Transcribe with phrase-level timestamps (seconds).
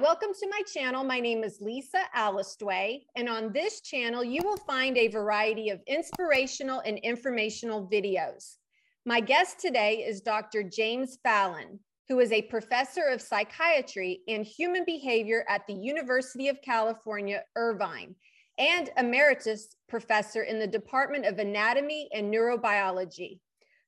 [0.00, 1.02] welcome to my channel.
[1.02, 5.80] My name is Lisa Alistway, and on this channel, you will find a variety of
[5.88, 8.58] inspirational and informational videos.
[9.04, 10.62] My guest today is Dr.
[10.62, 16.62] James Fallon, who is a professor of psychiatry and human behavior at the University of
[16.62, 18.14] California, Irvine,
[18.56, 23.40] and emeritus professor in the Department of Anatomy and Neurobiology.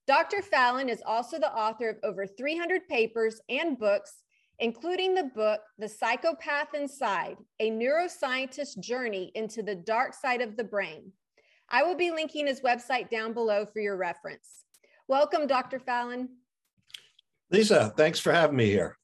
[0.08, 0.42] Dr.
[0.42, 4.24] Fallon is also the author of over 300 papers and books
[4.60, 10.64] including the book, The Psychopath Inside A Neuroscientist's Journey into the Dark Side of the
[10.64, 11.12] Brain.
[11.70, 14.64] I will be linking his website down below for your reference.
[15.08, 15.78] Welcome, Dr.
[15.78, 16.28] Fallon.
[17.50, 18.96] Lisa, thanks for having me here.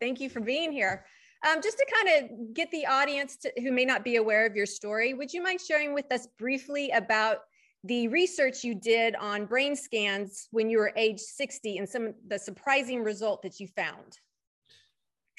[0.00, 1.04] Thank you for being here.
[1.46, 4.54] Um, just to kind of get the audience to, who may not be aware of
[4.54, 7.38] your story, would you mind sharing with us briefly about
[7.84, 12.14] the research you did on brain scans when you were age 60 and some of
[12.28, 14.18] the surprising result that you found?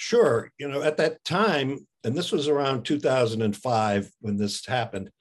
[0.02, 0.52] Sure.
[0.58, 5.12] You know, at that time, and this was around 2005 when this happened,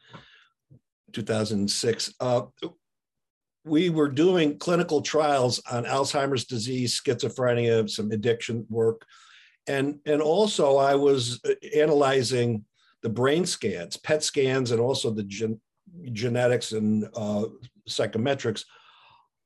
[1.12, 2.42] 2006, uh,
[3.66, 9.04] we were doing clinical trials on Alzheimer's disease, schizophrenia, some addiction work.
[9.66, 12.64] And, and also, I was uh, analyzing
[13.02, 15.60] the brain scans, PET scans, and also the gen-
[16.10, 17.44] genetics and uh,
[17.86, 18.64] psychometrics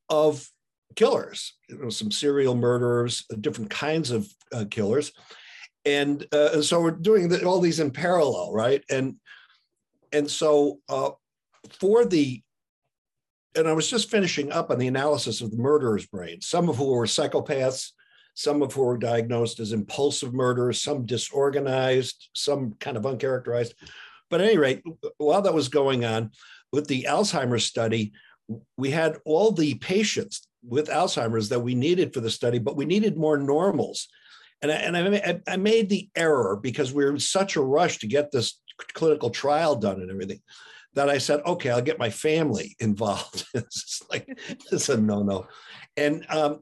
[0.08, 0.48] of
[0.94, 5.12] killers, you know, some serial murderers, different kinds of uh, killers.
[5.84, 8.82] And uh, so we're doing the, all these in parallel, right?
[8.88, 9.16] And
[10.12, 11.10] and so uh,
[11.78, 12.42] for the
[13.56, 16.76] and I was just finishing up on the analysis of the murderer's brain, some of
[16.76, 17.92] who were psychopaths,
[18.34, 23.74] some of who were diagnosed as impulsive murderers, some disorganized, some kind of uncharacterized.
[24.28, 24.82] But at any rate,
[25.18, 26.32] while that was going on,
[26.72, 28.12] with the Alzheimer's study,
[28.76, 32.84] we had all the patients with Alzheimer's that we needed for the study, but we
[32.84, 34.08] needed more normals.
[34.62, 37.98] And I, and I, I made the error because we were in such a rush
[37.98, 38.60] to get this
[38.94, 40.40] clinical trial done and everything
[40.94, 43.44] that I said, okay, I'll get my family involved.
[43.54, 44.38] it's like,
[44.72, 45.46] it's a no no.
[45.96, 46.60] And um,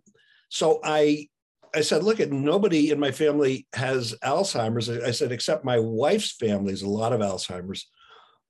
[0.48, 1.28] so I,
[1.74, 4.91] I said, look, at nobody in my family has Alzheimer's.
[4.91, 7.88] I said, except my wife's family has a lot of Alzheimer's,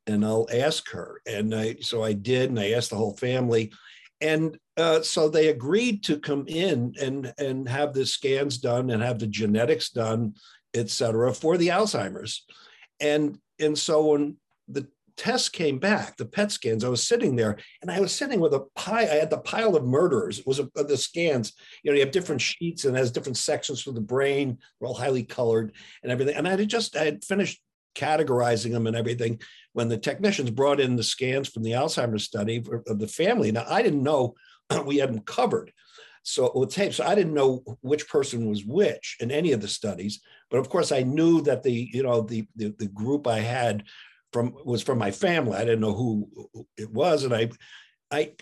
[0.09, 1.21] and I'll ask her.
[1.25, 3.73] And I, so I did, and I asked the whole family
[4.23, 9.03] and uh, so they agreed to come in and and have the scans done and
[9.03, 10.35] have the genetics done,
[10.73, 12.47] et cetera, for the Alzheimer's.
[13.01, 14.37] And and so when
[14.69, 18.41] the tests came back, the PET scans, I was sitting there and I was sitting
[18.41, 19.11] with a pile.
[19.11, 20.39] I had the pile of murderers.
[20.39, 21.53] It was a, the scans.
[21.83, 24.59] You know, you have different sheets and has different sections for the brain.
[24.81, 26.37] They're all highly colored and everything.
[26.37, 27.61] And I had just I had finished
[27.95, 29.41] categorizing them and everything
[29.73, 33.53] when the technicians brought in the scans from the Alzheimer's study of the family.
[33.53, 34.35] Now, I didn't know
[34.87, 35.73] we had them covered.
[36.25, 39.69] So with tape, so I didn't know which person was which in any of the
[39.69, 40.21] studies.
[40.51, 43.85] But of course, I knew that the you know the the, the group I had
[44.33, 45.57] from was from my family.
[45.57, 46.29] I didn't know who
[46.77, 47.51] it was, and I
[48.13, 48.35] I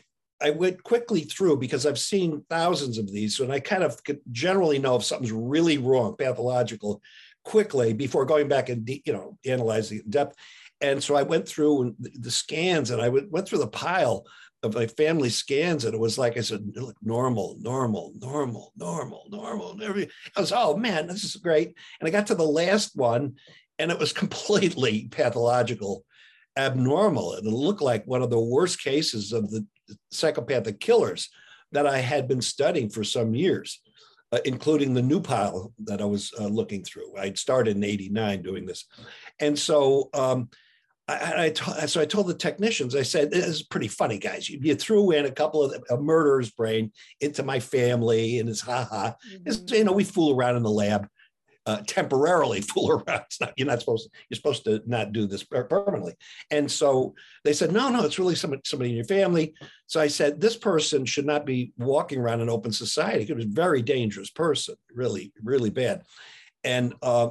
[0.42, 3.98] I went quickly through because I've seen thousands of these, so and I kind of
[4.30, 7.00] generally know if something's really wrong, pathological,
[7.44, 10.36] quickly before going back and you know analyzing in depth.
[10.80, 14.24] And so I went through the scans and I went through the pile
[14.62, 19.26] of my family scans and it was like I said, look, normal, normal, normal, normal,
[19.30, 19.78] normal.
[19.82, 21.74] I was, oh man, this is great.
[22.00, 23.36] And I got to the last one
[23.78, 26.04] and it was completely pathological,
[26.56, 27.34] abnormal.
[27.34, 29.66] And it looked like one of the worst cases of the
[30.10, 31.28] psychopathic killers
[31.72, 33.80] that I had been studying for some years
[34.32, 37.16] uh, including the new pile that I was uh, looking through.
[37.16, 38.86] I'd started in 89 doing this.
[39.40, 40.48] And so, um,
[41.08, 44.48] I, I t- so I told the technicians, I said, this is pretty funny, guys.
[44.48, 48.60] You, you threw in a couple of a murderer's brain into my family and it's
[48.60, 49.12] haha.
[49.34, 49.74] Mm-hmm.
[49.74, 51.08] you know, we fool around in the lab
[51.70, 53.22] uh, temporarily fool around.
[53.40, 56.14] Not, you're not supposed to, you're supposed to not do this permanently.
[56.50, 57.14] And so
[57.44, 59.54] they said, no, no, it's really somebody, somebody in your family.
[59.86, 63.24] So I said, this person should not be walking around in open society.
[63.28, 66.02] It was a very dangerous person, really, really bad.
[66.64, 67.30] And uh,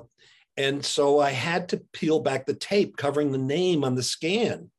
[0.58, 4.70] and so I had to peel back the tape covering the name on the scan.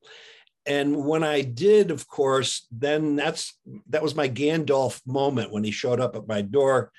[0.66, 3.54] And when I did, of course, then that's
[3.88, 6.92] that was my Gandalf moment when he showed up at my door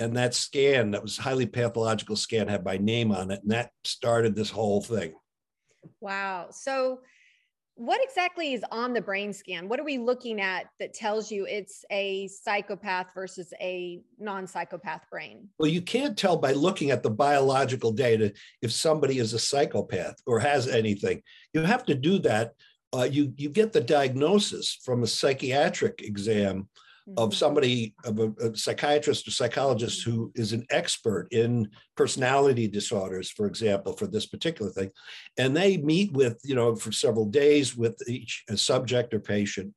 [0.00, 3.70] and that scan that was highly pathological scan had my name on it and that
[3.84, 5.12] started this whole thing.
[6.00, 6.48] Wow.
[6.50, 7.00] So
[7.74, 9.68] what exactly is on the brain scan?
[9.68, 15.48] What are we looking at that tells you it's a psychopath versus a non-psychopath brain?
[15.58, 18.32] Well you can't tell by looking at the biological data
[18.62, 21.22] if somebody is a psychopath or has anything.
[21.52, 22.52] You have to do that.
[22.92, 26.68] Uh, you you get the diagnosis from a psychiatric exam
[27.16, 33.30] of somebody, of a, a, psychiatrist or psychologist who is an expert in personality disorders,
[33.30, 34.90] for example, for this particular thing.
[35.38, 39.74] And they meet with, you know, for several days with each subject or patient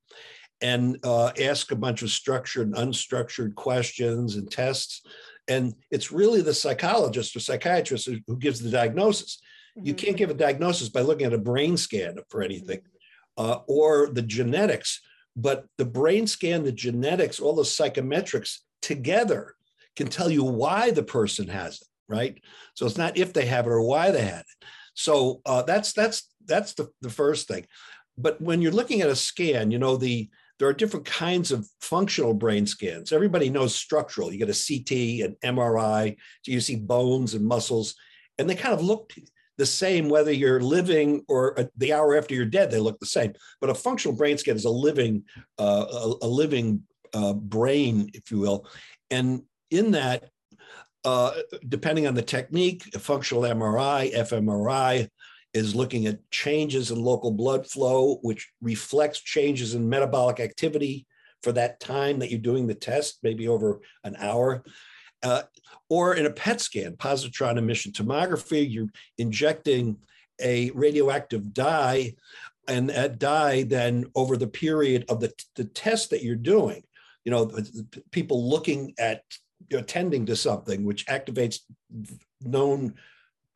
[0.62, 5.02] and uh, ask a bunch of structured and unstructured questions and tests.
[5.48, 9.40] And it's really the psychologist or psychiatrist who gives the diagnosis.
[9.78, 9.88] Mm-hmm.
[9.88, 13.52] You can't give a diagnosis by looking at a brain scan for anything mm-hmm.
[13.52, 15.02] uh, or the genetics
[15.36, 19.56] but the brain scan, the genetics, all the psychometrics together
[19.96, 22.42] can tell you why the person has it, right?
[22.76, 24.68] So it's not if they have it or why they had it.
[24.94, 27.66] So uh, that's that's that's the, the first thing.
[28.18, 31.68] But when you're looking at a scan, you know the there are different kinds of
[31.82, 33.12] functional brain scans.
[33.12, 34.32] Everybody knows structural.
[34.32, 37.96] You get a CT, an MRI, so you see bones and muscles,
[38.38, 39.12] and they kind of look
[39.58, 43.34] the same whether you're living or the hour after you're dead they look the same.
[43.62, 45.24] But a functional brain scan is a living
[45.60, 46.84] uh, a, a, living
[47.14, 48.68] uh, brain if you will.
[49.12, 50.30] And in that
[51.06, 51.32] uh,
[51.68, 55.10] depending on the technique functional mri fmri
[55.54, 61.06] is looking at changes in local blood flow which reflects changes in metabolic activity
[61.42, 64.64] for that time that you're doing the test maybe over an hour
[65.24, 65.44] uh,
[65.90, 69.98] or in a PET scan, positron emission tomography, you're injecting
[70.42, 72.14] a radioactive dye,
[72.68, 76.84] and that dye then over the period of the, the test that you're doing,
[77.26, 77.52] you know,
[78.12, 79.24] people looking at
[79.72, 81.60] attending to something which activates
[82.42, 82.96] known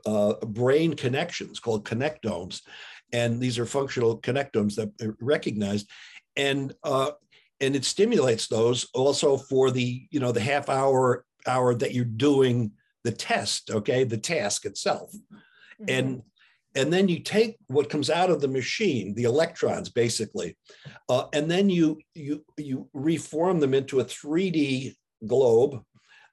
[0.05, 2.61] uh, brain connections called connectomes.
[3.13, 5.89] And these are functional connectomes that are recognized.
[6.35, 7.11] And uh,
[7.59, 12.05] and it stimulates those also for the you know the half hour hour that you're
[12.05, 12.71] doing
[13.03, 15.13] the test, okay, the task itself.
[15.13, 15.85] Mm-hmm.
[15.89, 16.21] And
[16.75, 20.57] and then you take what comes out of the machine, the electrons basically,
[21.09, 24.93] uh, and then you you you reform them into a 3D
[25.25, 25.81] globe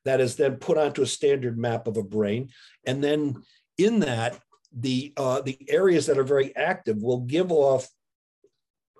[0.04, 2.50] that is then put onto a standard map of a brain,
[2.86, 3.42] and then
[3.78, 4.38] in that
[4.76, 7.88] the uh, the areas that are very active will give off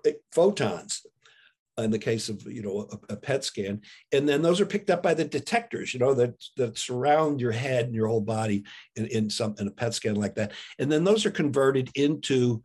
[0.05, 1.05] eh, photons
[1.77, 3.81] in the case of you know a, a, PET scan,
[4.13, 7.51] and then those are picked up by the detectors, you know that that surround your
[7.51, 8.63] head and your whole body
[8.95, 12.63] in, in some in a PET scan like that, and then those are converted into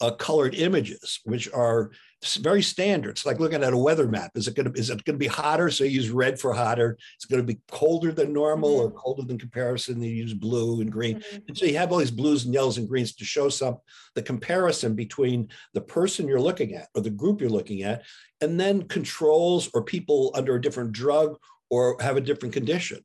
[0.00, 1.90] uh, colored images, which are
[2.36, 3.10] very standard.
[3.10, 4.32] It's like looking at a weather map.
[4.34, 5.70] Is it going to is it going to be hotter?
[5.70, 6.98] So you use red for hotter.
[7.14, 8.86] It's going to be colder than normal mm-hmm.
[8.86, 10.02] or colder than comparison.
[10.02, 11.20] You use blue and green.
[11.20, 11.36] Mm-hmm.
[11.48, 13.78] And so you have all these blues and yellows and greens to show some
[14.14, 18.02] the comparison between the person you're looking at or the group you're looking at,
[18.40, 21.36] and then controls or people under a different drug
[21.70, 22.98] or have a different condition.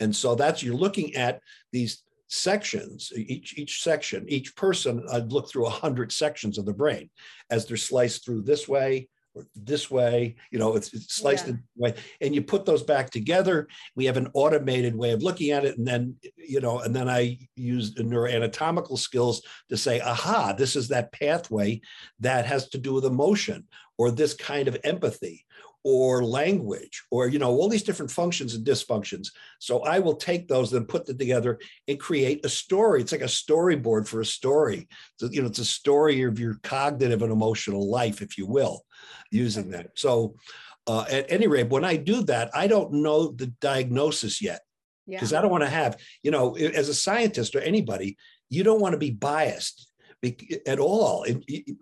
[0.00, 1.40] And so that's you're looking at
[1.72, 6.72] these sections, each, each section, each person, I'd look through a hundred sections of the
[6.72, 7.10] brain
[7.50, 11.52] as they're sliced through this way or this way, you know, it's, it's sliced yeah.
[11.52, 11.94] in way.
[12.20, 13.68] And you put those back together.
[13.94, 15.78] We have an automated way of looking at it.
[15.78, 20.88] And then, you know, and then I use neuroanatomical skills to say, aha, this is
[20.88, 21.80] that pathway
[22.20, 23.66] that has to do with emotion
[23.98, 25.44] or this kind of empathy
[25.82, 29.28] or language or you know all these different functions and dysfunctions.
[29.58, 33.00] So i will take those and put them together and create a story.
[33.00, 34.88] It's like a storyboard for a story.
[35.18, 38.84] So, you know it's a story of your cognitive and emotional life if you will
[39.30, 39.90] using that.
[39.96, 40.34] So
[40.86, 44.60] uh, at any rate when i do that i don't know the diagnosis yet
[45.06, 45.38] because yeah.
[45.38, 48.16] i don't want to have you know as a scientist or anybody
[48.48, 49.89] you don't want to be biased
[50.66, 51.24] at all.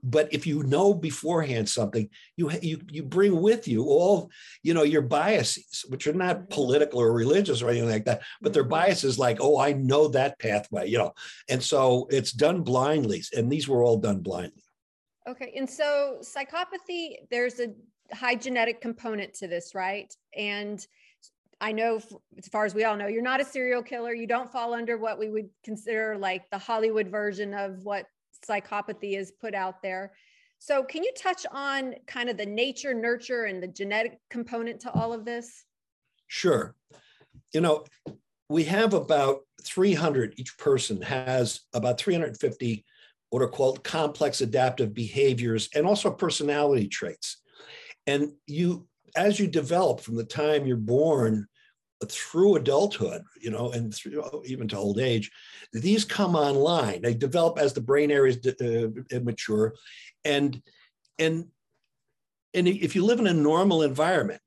[0.03, 4.31] But if you know beforehand something, you you you bring with you all
[4.63, 8.53] you know your biases, which are not political or religious or anything like that, but
[8.53, 8.71] they're mm-hmm.
[8.71, 11.13] biases like, oh, I know that pathway, you know,
[11.49, 14.63] and so it's done blindly, and these were all done blindly.
[15.27, 17.75] Okay, and so psychopathy, there's a
[18.15, 20.15] high genetic component to this, right?
[20.37, 20.85] And
[21.61, 22.01] I know,
[22.39, 24.15] as far as we all know, you're not a serial killer.
[24.15, 28.07] You don't fall under what we would consider like the Hollywood version of what
[28.47, 30.13] psychopathy is put out there.
[30.59, 34.91] So, can you touch on kind of the nature, nurture, and the genetic component to
[34.93, 35.65] all of this?
[36.27, 36.75] Sure.
[37.55, 37.85] You know,
[38.49, 42.85] we have about 300, each person has about 350
[43.31, 47.39] what are called complex adaptive behaviors and also personality traits.
[48.07, 51.47] And you, as you develop from the time you're born
[52.07, 55.31] through adulthood, you know, and through even to old age,
[55.73, 57.03] these come online.
[57.03, 59.75] They develop as the brain areas uh, mature,
[60.25, 60.61] and
[61.19, 61.47] and
[62.55, 64.41] and if you live in a normal environment,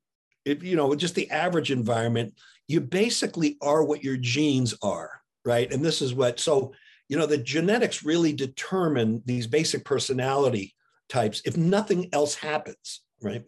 [0.45, 2.33] if you know just the average environment,
[2.67, 5.71] you basically are what your genes are, right?
[5.71, 6.73] And this is what so
[7.09, 10.73] you know the genetics really determine these basic personality
[11.09, 13.43] types if nothing else happens, right?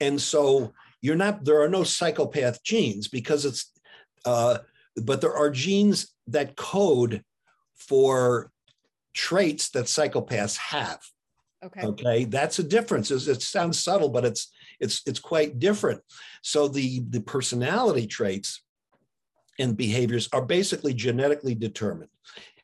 [0.00, 0.72] And so
[1.04, 3.70] you're not, there are no psychopath genes because it's,
[4.24, 4.58] uh,
[4.96, 7.22] but there are genes that code
[7.74, 8.50] for
[9.12, 11.00] traits that psychopaths have.
[11.62, 11.82] Okay.
[11.82, 13.10] Okay, that's a difference.
[13.10, 16.02] It sounds subtle, but it's it's it's quite different.
[16.42, 18.62] So the the personality traits
[19.58, 22.10] and behaviors are basically genetically determined,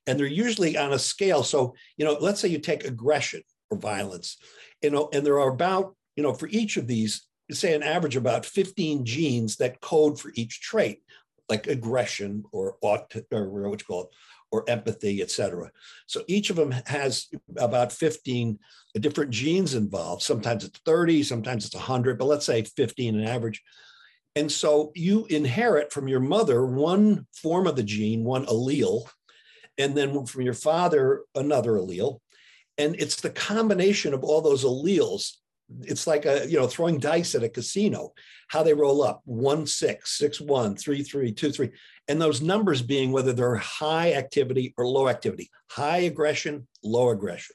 [0.07, 1.43] and they're usually on a scale.
[1.43, 4.37] So you know, let's say you take aggression or violence,
[4.83, 8.17] you know, and there are about you know for each of these, say an average
[8.17, 11.03] about 15 genes that code for each trait,
[11.49, 14.09] like aggression or aut or what you call it,
[14.53, 15.71] or empathy, et cetera.
[16.07, 18.59] So each of them has about 15
[18.95, 20.23] different genes involved.
[20.23, 23.63] Sometimes it's 30, sometimes it's 100, but let's say 15 an average.
[24.37, 29.09] And so you inherit from your mother one form of the gene, one allele,
[29.79, 32.19] and then from your father, another allele.
[32.79, 35.37] And it's the combination of all those alleles.
[35.83, 38.13] It's like a, you know, throwing dice at a casino,
[38.49, 41.71] how they roll up one, six, six, one, three, three, two, three
[42.11, 47.55] and those numbers being whether they're high activity or low activity, high aggression, low aggression,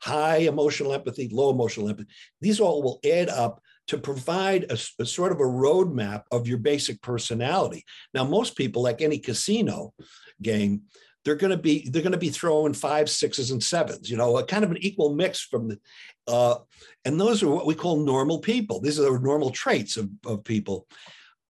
[0.00, 2.08] high emotional empathy, low emotional empathy.
[2.40, 6.58] These all will add up to provide a, a, sort of a roadmap of your
[6.58, 7.84] basic personality.
[8.14, 9.94] Now, most people, like any casino
[10.40, 10.82] game,
[11.24, 14.08] they're going to be they're going to be throwing five, sixes, and sevens.
[14.08, 15.80] You know, a kind of an equal mix from the,
[16.28, 16.58] uh,
[17.04, 18.80] and those are what we call normal people.
[18.80, 20.86] These are normal traits of, of people.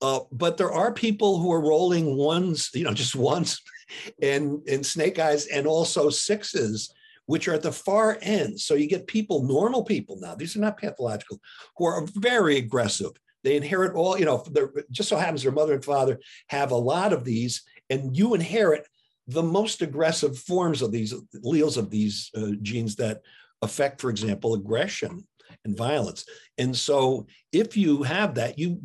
[0.02, 3.60] Uh, but there are people who are rolling ones, you know, just ones
[4.22, 6.94] and, and snake eyes and also sixes,
[7.26, 8.60] which are at the far end.
[8.60, 11.40] So you get people, normal people now, these are not pathological,
[11.76, 13.12] who are very aggressive.
[13.44, 14.44] They inherit all, you know,
[14.92, 16.20] just so happens their mother and father
[16.50, 18.88] have a lot of these, and you inherit
[19.28, 21.14] the most aggressive forms of these
[21.46, 23.22] alleles of these uh, genes that
[23.62, 25.26] affect, for example, aggression
[25.66, 26.26] and violence.
[26.58, 28.82] And so if you have that, you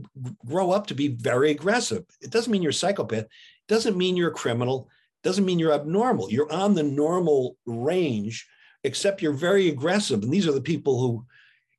[0.46, 2.04] grow up to be very aggressive.
[2.20, 3.24] It doesn't mean you're a psychopath.
[3.24, 3.30] It
[3.68, 4.88] doesn't mean you're a criminal.
[5.22, 6.30] It doesn't mean you're abnormal.
[6.30, 8.46] You're on the normal range,
[8.84, 10.22] except you're very aggressive.
[10.22, 11.26] And these are the people who,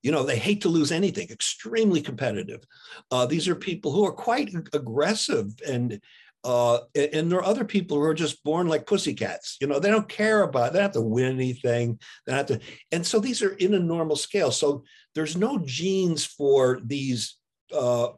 [0.01, 2.63] you know, they hate to lose anything, extremely competitive.
[3.11, 5.99] Uh, these are people who are quite aggressive and
[6.43, 9.57] uh, and there are other people who are just born like pussycats.
[9.61, 10.73] You know, they don't care about, it.
[10.73, 11.99] they don't have to win anything.
[12.25, 12.59] They have to,
[12.91, 14.51] and so these are in a normal scale.
[14.51, 14.83] So
[15.15, 17.37] there's no genes for these,
[17.73, 18.09] uh,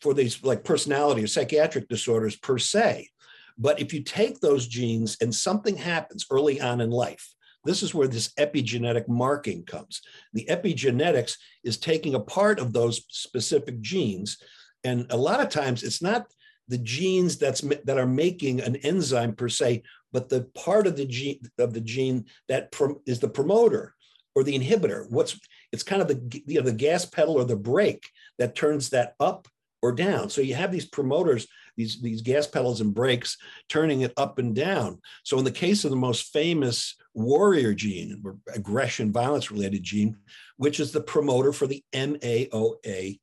[0.00, 3.08] for these like personality or psychiatric disorders per se.
[3.56, 7.94] But if you take those genes and something happens early on in life, this is
[7.94, 10.02] where this epigenetic marking comes.
[10.34, 14.36] The epigenetics is taking a part of those specific genes.
[14.82, 16.26] And a lot of times it's not
[16.68, 21.06] the genes that's that are making an enzyme per se, but the part of the
[21.06, 22.74] gene of the gene that
[23.06, 23.94] is the promoter
[24.34, 25.08] or the inhibitor.
[25.10, 25.38] What's
[25.72, 29.14] it's kind of the you know, the gas pedal or the brake that turns that
[29.20, 29.48] up
[29.82, 30.30] or down.
[30.30, 33.36] So you have these promoters, these these gas pedals and brakes
[33.68, 35.00] turning it up and down.
[35.24, 40.16] So in the case of the most famous warrior gene, or aggression violence related gene,
[40.56, 43.20] which is the promoter for the MAOA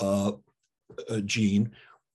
[0.00, 0.32] uh,
[1.08, 1.72] uh, gene,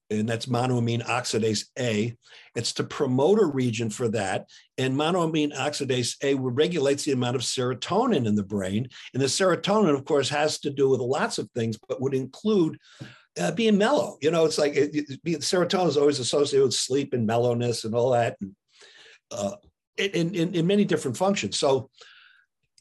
[0.10, 2.16] and that's monoamine oxidase A.
[2.56, 4.50] It's the promoter region for that.
[4.78, 8.88] And monoamine oxidase A regulates the amount of serotonin in the brain.
[9.14, 12.78] And the serotonin, of course, has to do with lots of things, but would include
[13.40, 14.18] uh, being mellow.
[14.22, 17.96] You know, it's like it, it, serotonin is always associated with sleep and mellowness and
[17.96, 18.56] all that, and,
[19.32, 19.56] uh,
[19.98, 21.58] in, in, in many different functions.
[21.58, 21.90] So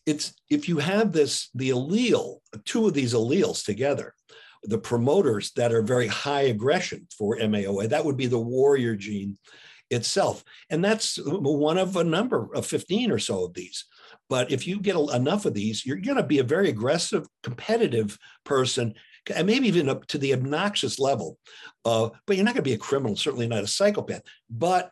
[0.04, 4.14] it's if you have this, the allele, two of these alleles together,
[4.64, 7.88] the promoters that are very high aggression for MAOA.
[7.88, 9.38] That would be the warrior gene
[9.90, 10.44] itself.
[10.70, 13.84] And that's one of a number of 15 or so of these.
[14.28, 18.18] But if you get enough of these, you're going to be a very aggressive, competitive
[18.44, 18.94] person,
[19.34, 21.38] and maybe even up to the obnoxious level.
[21.84, 24.22] Uh, but you're not going to be a criminal, certainly not a psychopath.
[24.48, 24.90] But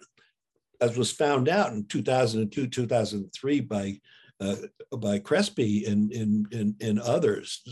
[0.81, 4.01] as was found out in 2002, 2003 by
[4.43, 7.63] uh, by Caspi and, and, and, and others,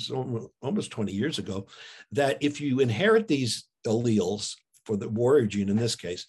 [0.63, 1.67] almost 20 years ago,
[2.13, 6.27] that if you inherit these alleles for the warrior gene in this case,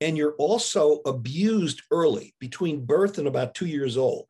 [0.00, 4.26] and you're also abused early between birth and about two years old,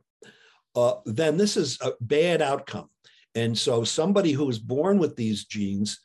[0.74, 2.88] uh, then this is a bad outcome.
[3.34, 6.00] And so somebody who is born with these genes,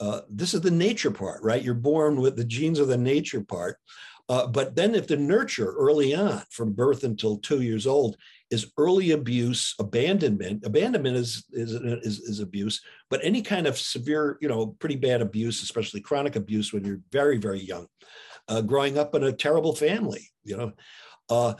[0.00, 1.62] uh, this is the nature part, right?
[1.62, 3.78] You're born with the genes of the nature part.
[4.28, 8.16] Uh, but then if the nurture early on from birth until two years old
[8.50, 10.64] is early abuse, abandonment.
[10.64, 15.20] Abandonment is, is, is, is, abuse, but any kind of severe, you know, pretty bad
[15.20, 17.86] abuse, especially chronic abuse when you're very, very young,
[18.48, 20.72] uh, growing up in a terrible family, you know,
[21.28, 21.54] uh,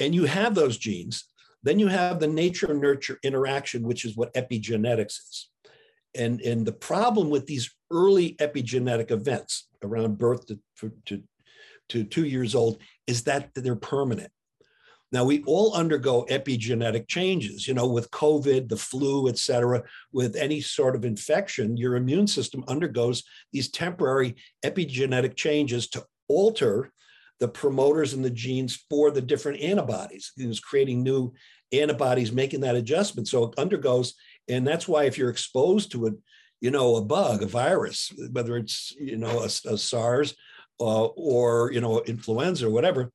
[0.00, 1.24] and you have those genes,
[1.62, 5.48] then you have the nature nurture interaction, which is what epigenetics is.
[6.16, 10.58] and, and the problem with these early epigenetic events around birth to,
[11.06, 11.22] to,
[11.88, 14.32] to two years old is that they're permanent.
[15.12, 20.36] Now we all undergo epigenetic changes, you know, with COVID, the flu, et cetera, with
[20.36, 26.92] any sort of infection, your immune system undergoes these temporary epigenetic changes to alter
[27.40, 30.32] the promoters and the genes for the different antibodies.
[30.36, 31.34] It's creating new
[31.72, 33.28] antibodies, making that adjustment.
[33.28, 34.14] So it undergoes,
[34.48, 36.10] and that's why if you're exposed to a,
[36.60, 40.34] you know, a bug, a virus, whether it's, you know, a, a SARS
[40.80, 43.10] uh, or, you know, influenza or whatever,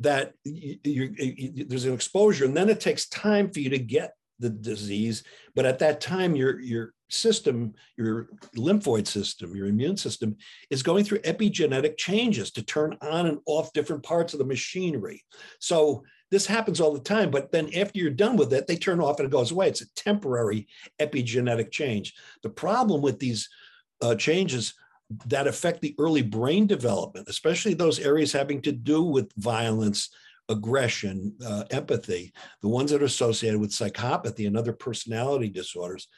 [0.00, 4.14] that you, you, there's an exposure and then it takes time for you to get
[4.40, 5.22] the disease
[5.54, 10.36] but at that time your your system your lymphoid system your immune system
[10.70, 15.22] is going through epigenetic changes to turn on and off different parts of the machinery.
[15.60, 19.00] So this happens all the time but then after you're done with it they turn
[19.00, 19.68] off and it goes away.
[19.68, 20.66] It's a temporary
[21.00, 22.14] epigenetic change.
[22.42, 23.48] The problem with these
[24.02, 24.74] uh, changes
[25.26, 30.10] that affect the early brain development, especially those areas having to do with violence,
[30.48, 32.32] aggression, uh, empathy,
[32.62, 36.08] the ones that are associated with psychopathy and other personality disorders,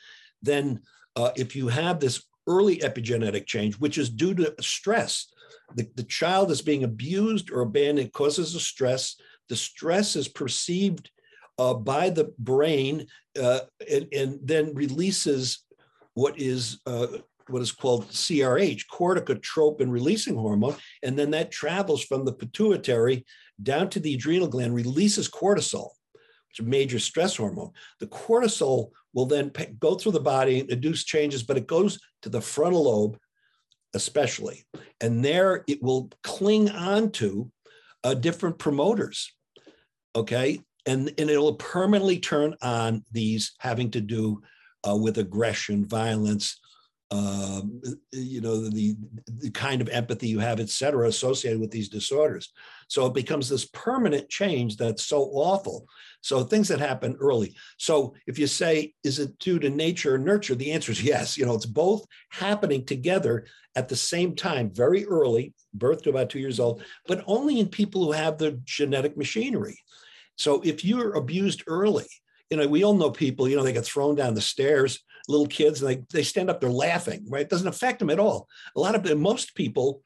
[0.43, 0.81] then
[1.17, 5.33] uh, if you have this early epigenetic change, which is due to stress,
[5.75, 9.17] the, the child is being abused or abandoned, causes a stress.
[9.49, 11.11] The stress is perceived
[11.59, 13.07] uh, by the brain
[13.41, 15.65] uh, and, and, then releases
[16.15, 17.07] what is uh,
[17.49, 23.25] what is called CRH, corticotropin releasing hormone, and then that travels from the pituitary
[23.63, 27.71] down to the adrenal gland, releases cortisol, which is a major stress hormone.
[28.01, 32.29] The cortisol will then go through the body, and induce changes, but it goes to
[32.29, 33.19] the frontal lobe,
[33.95, 34.67] especially,
[35.01, 37.49] and there it will cling onto
[38.05, 39.33] uh, different promoters.
[40.15, 44.43] Okay, and and it'll permanently turn on these having to do
[44.89, 46.61] uh, with aggression, violence,
[47.11, 47.81] um,
[48.13, 48.97] you know, the,
[49.39, 52.53] the kind of empathy you have, et cetera, associated with these disorders.
[52.89, 55.87] So it becomes this permanent change that's so awful.
[56.21, 57.55] So things that happen early.
[57.79, 60.57] So if you say, is it due to nature or nurture?
[60.57, 61.39] The answer is yes.
[61.39, 66.31] You know, it's both happening together at the same time, very early, birth to about
[66.31, 69.79] two years old, but only in people who have the genetic machinery.
[70.37, 72.07] So if you're abused early,
[72.51, 75.47] you know, we all know people, you know, they get thrown down the stairs little
[75.47, 77.43] kids and they, they stand up, they're laughing, right?
[77.43, 78.49] It doesn't affect them at all.
[78.77, 80.03] A lot of the most people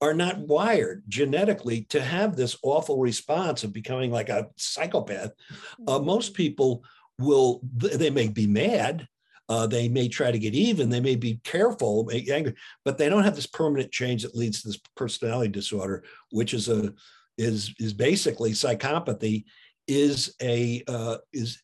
[0.00, 5.30] are not wired genetically to have this awful response of becoming like a psychopath.
[5.86, 6.06] Uh, mm-hmm.
[6.06, 6.82] most people
[7.18, 9.06] will, they may be mad,
[9.48, 13.08] uh, they may try to get even, they may be careful, may angry, but they
[13.08, 16.92] don't have this permanent change that leads to this personality disorder, which is a
[17.38, 19.44] is is basically psychopathy,
[19.88, 21.62] is a uh, is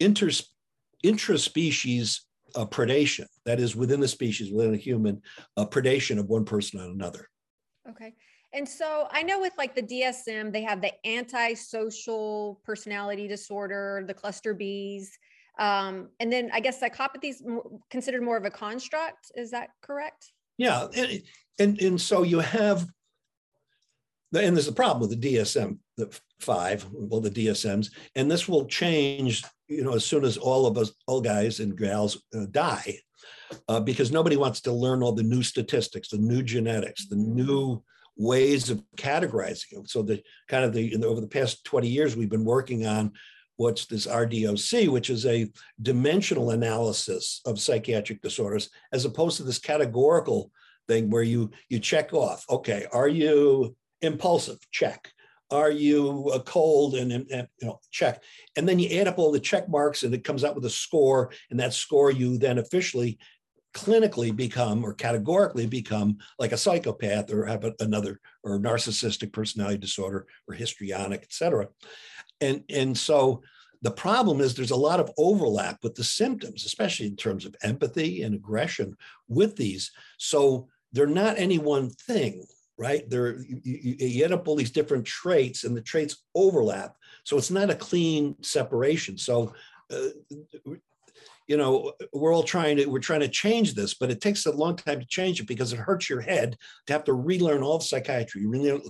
[0.00, 0.46] inters
[1.02, 5.22] intraspecies uh, predation, that is within the species, within a human,
[5.56, 7.28] uh, predation of one person on another.
[7.88, 8.14] Okay.
[8.52, 14.14] And so I know with like the DSM, they have the antisocial personality disorder, the
[14.14, 15.08] cluster Bs.
[15.58, 17.42] Um, and then I guess psychopathy is
[17.90, 19.32] considered more of a construct.
[19.34, 20.32] Is that correct?
[20.56, 20.86] Yeah.
[20.96, 21.22] And,
[21.58, 22.86] and, and so you have,
[24.32, 28.48] the, and there's a problem with the DSM, the five, well, the DSMs, and this
[28.48, 32.46] will change you know, as soon as all of us, all guys and gals uh,
[32.50, 32.98] die,
[33.68, 37.82] uh, because nobody wants to learn all the new statistics, the new genetics, the new
[38.16, 39.86] ways of categorizing them.
[39.86, 43.12] So the kind of the, over the past 20 years, we've been working on
[43.56, 45.50] what's this RDOC, which is a
[45.82, 50.50] dimensional analysis of psychiatric disorders, as opposed to this categorical
[50.86, 54.58] thing where you you check off, okay, are you impulsive?
[54.70, 55.12] Check
[55.50, 58.22] are you a cold and, and, and, you know check.
[58.56, 60.70] And then you add up all the check marks and it comes out with a
[60.70, 63.18] score and that score you then officially
[63.74, 70.26] clinically become or categorically become like a psychopath or have another or narcissistic personality disorder
[70.48, 71.68] or histrionic etc
[72.40, 73.42] and and so
[73.82, 77.54] the problem is there's a lot of overlap with the symptoms especially in terms of
[77.62, 78.96] empathy and aggression
[79.28, 79.92] with these.
[80.18, 82.44] So they're not any one thing
[82.78, 83.08] right?
[83.10, 83.60] There, you,
[83.98, 86.94] you, end up all these different traits, and the traits overlap.
[87.24, 89.18] So it's not a clean separation.
[89.18, 89.52] So,
[89.92, 90.08] uh,
[91.48, 94.52] you know, we're all trying to we're trying to change this, but it takes a
[94.52, 97.76] long time to change it because it hurts your head to have to relearn all
[97.76, 98.42] of psychiatry.
[98.42, 98.80] You really,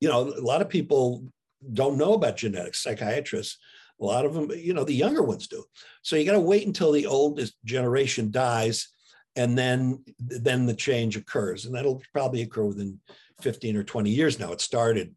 [0.00, 1.24] you know, a lot of people
[1.72, 2.82] don't know about genetics.
[2.82, 3.58] Psychiatrists,
[4.00, 5.64] a lot of them, you know, the younger ones do.
[6.02, 8.88] So you got to wait until the oldest generation dies
[9.36, 13.00] and then then the change occurs and that'll probably occur within
[13.42, 14.52] 15 or 20 years now.
[14.52, 15.14] It started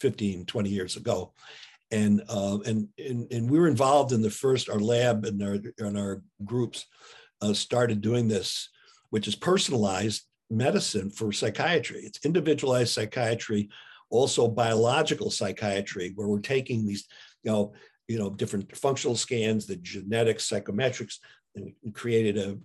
[0.00, 1.32] 15, 20 years ago.
[1.90, 5.58] and uh, and, and and we were involved in the first our lab and our
[5.78, 6.86] and our groups
[7.40, 8.68] uh, started doing this,
[9.10, 12.00] which is personalized medicine for psychiatry.
[12.00, 13.68] It's individualized psychiatry,
[14.10, 17.06] also biological psychiatry, where we're taking these,
[17.42, 17.72] you know,
[18.06, 21.16] you know, different functional scans, the genetics, psychometrics,
[21.54, 22.58] and created a,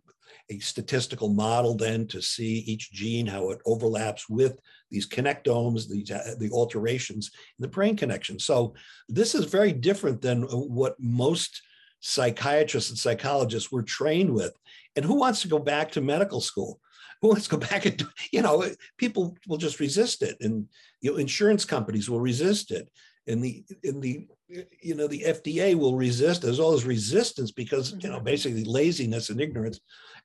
[0.49, 4.59] a statistical model then to see each gene, how it overlaps with
[4.91, 8.39] these connectomes, these uh, the alterations in the brain connection.
[8.39, 8.75] So
[9.09, 11.61] this is very different than what most
[11.99, 14.55] psychiatrists and psychologists were trained with.
[14.95, 16.79] And who wants to go back to medical school?
[17.21, 18.65] Who wants to go back and, you know,
[18.97, 20.37] people will just resist it.
[20.41, 20.67] And,
[21.01, 22.89] you know, insurance companies will resist it.
[23.25, 24.27] And the, in the,
[24.81, 26.41] you know, the FDA will resist.
[26.41, 28.25] There's all this resistance because, you know, mm-hmm.
[28.25, 29.79] basically laziness and ignorance.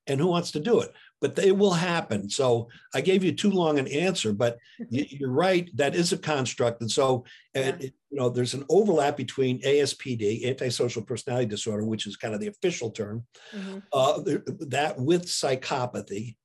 [0.09, 0.93] And who wants to do it?
[1.21, 2.31] But it will happen.
[2.31, 4.59] So I gave you too long an answer, but
[4.91, 5.69] you're right.
[5.75, 6.81] That is a construct.
[6.81, 7.77] And so, yeah.
[7.81, 12.47] you know, there's an overlap between ASPD, antisocial personality disorder, which is kind of the
[12.49, 13.79] official term, mm-hmm.
[13.93, 14.23] uh,
[14.69, 16.37] that with psychopathy,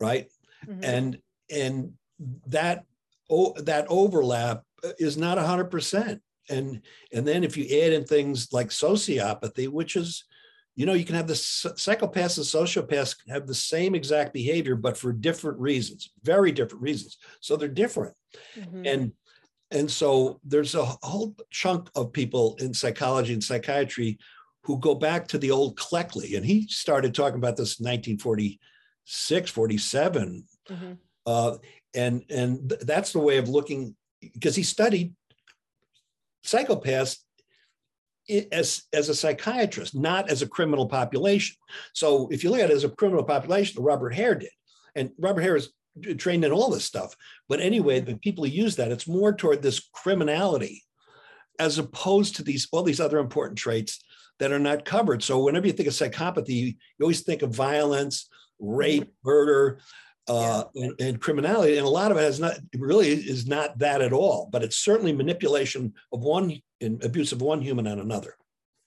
[0.00, 0.28] right?
[0.66, 0.84] Mm-hmm.
[0.84, 1.18] And
[1.50, 1.92] and
[2.46, 2.84] that
[3.30, 4.62] oh, that overlap
[4.98, 6.20] is not 100%.
[6.48, 6.80] And
[7.12, 10.24] and then if you add in things like sociopathy, which is
[10.76, 14.96] you know, you can have the psychopaths and sociopaths have the same exact behavior, but
[14.96, 17.16] for different reasons, very different reasons.
[17.40, 18.14] So they're different.
[18.56, 18.82] Mm-hmm.
[18.86, 19.12] And
[19.72, 24.18] and so there's a whole chunk of people in psychology and psychiatry
[24.62, 26.36] who go back to the old Cleckley.
[26.36, 28.60] And he started talking about this in 1940
[29.06, 30.92] Six47 mm-hmm.
[31.26, 31.56] uh,
[31.94, 35.14] and and th- that's the way of looking because he studied
[36.44, 37.18] psychopaths
[38.50, 41.56] as as a psychiatrist not as a criminal population.
[41.94, 44.50] So if you look at it as a criminal population robert hare did.
[44.94, 45.70] And robert hare is
[46.18, 47.14] trained in all this stuff.
[47.48, 50.82] But anyway the people who use that it's more toward this criminality
[51.58, 54.02] as opposed to these all these other important traits
[54.38, 55.22] that are not covered.
[55.22, 59.80] So whenever you think of psychopathy you always think of violence rape, murder,
[60.28, 60.84] uh, yeah.
[60.86, 61.76] and, and, criminality.
[61.76, 64.76] And a lot of it has not really is not that at all, but it's
[64.76, 68.34] certainly manipulation of one in abuse of one human on another.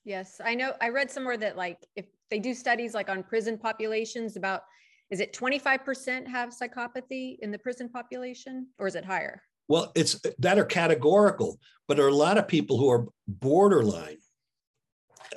[0.03, 0.73] Yes, I know.
[0.81, 4.63] I read somewhere that like if they do studies like on prison populations, about
[5.09, 9.41] is it 25% have psychopathy in the prison population, or is it higher?
[9.67, 14.17] Well, it's that are categorical, but there are a lot of people who are borderline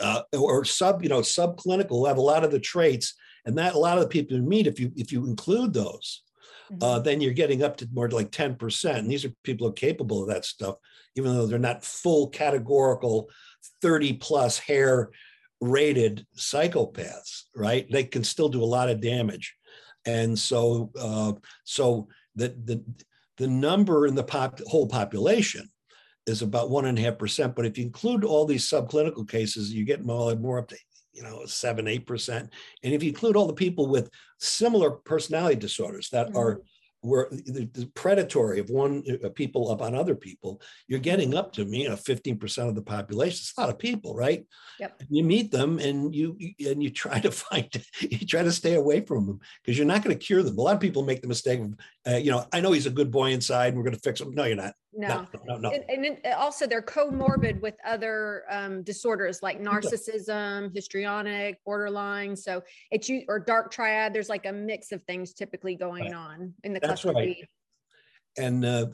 [0.00, 3.78] uh, or sub, you know, subclinical have a lot of the traits and that a
[3.78, 6.22] lot of the people you meet, if you if you include those,
[6.70, 6.84] uh, mm-hmm.
[6.84, 8.96] uh, then you're getting up to more like 10%.
[8.96, 10.76] And these are people who are capable of that stuff,
[11.16, 13.28] even though they're not full categorical
[13.80, 15.10] 30 plus Hare
[15.60, 17.86] rated psychopaths, right?
[17.90, 19.54] They can still do a lot of damage.
[20.04, 21.32] And so uh,
[21.64, 22.84] so the the
[23.38, 25.68] the number in the pop, whole population
[26.26, 27.54] is about one and a half percent.
[27.54, 30.76] But if you include all these subclinical cases, you get more, more up to
[31.12, 32.50] you know, seven, eight percent.
[32.82, 36.38] And if you include all the people with similar personality disorders that mm-hmm.
[36.38, 36.62] are
[37.02, 41.52] were the, the, predatory of one uh, people up on other people, you're getting up
[41.52, 43.38] to me, you know, 15% of the population.
[43.40, 44.44] It's a lot of people, right?
[44.78, 45.02] Yep.
[45.10, 47.68] You meet them and you and you try to find
[48.00, 50.56] you try to stay away from them because you're not going to cure them.
[50.56, 51.74] A lot of people make the mistake of,
[52.06, 53.68] uh, you know, I know he's a good boy inside.
[53.68, 54.34] And we're going to fix him.
[54.34, 54.74] No, you're not.
[54.94, 55.56] No, no, no.
[55.56, 55.70] no.
[55.70, 62.36] And, and, also they're comorbid with other um, disorders like narcissism, histrionic, borderline.
[62.36, 64.12] So it's you or dark triad.
[64.12, 66.14] There's like a mix of things typically going right.
[66.14, 67.36] on in the That's cluster right.
[67.36, 67.44] B.
[68.36, 68.86] And uh,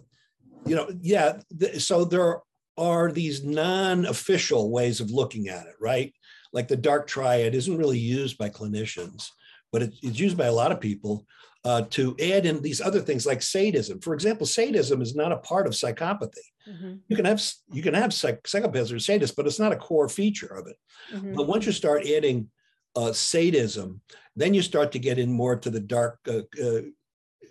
[0.66, 1.40] you know, yeah.
[1.58, 2.40] Th- so there
[2.76, 6.14] are these non-official ways of looking at it, right?
[6.52, 9.28] Like the dark triad isn't really used by clinicians,
[9.72, 11.26] but it, it's used by a lot of people
[11.64, 14.00] uh, to add in these other things like sadism.
[14.00, 16.36] For example, sadism is not a part of psychopathy.
[16.68, 16.94] Mm-hmm.
[17.08, 17.42] You can have
[17.72, 20.76] you can have psych- psychopaths or sadists, but it's not a core feature of it.
[21.12, 21.34] Mm-hmm.
[21.34, 22.50] But once you start adding
[22.94, 24.00] uh, sadism,
[24.36, 26.80] then you start to get in more to the dark uh, uh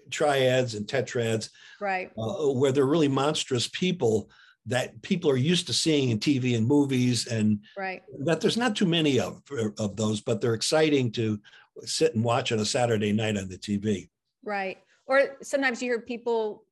[0.10, 1.50] triads and tetrads,
[1.82, 2.12] right?
[2.18, 4.30] Uh, where they're really monstrous people
[4.68, 8.04] that people are used to seeing in TV and movies, and right.
[8.20, 9.42] that there's not too many of
[9.80, 11.40] of those, but they're exciting to
[11.86, 14.10] sit and watch on a Saturday night on the TV.
[14.44, 14.78] Right.
[15.06, 16.64] Or sometimes you hear people,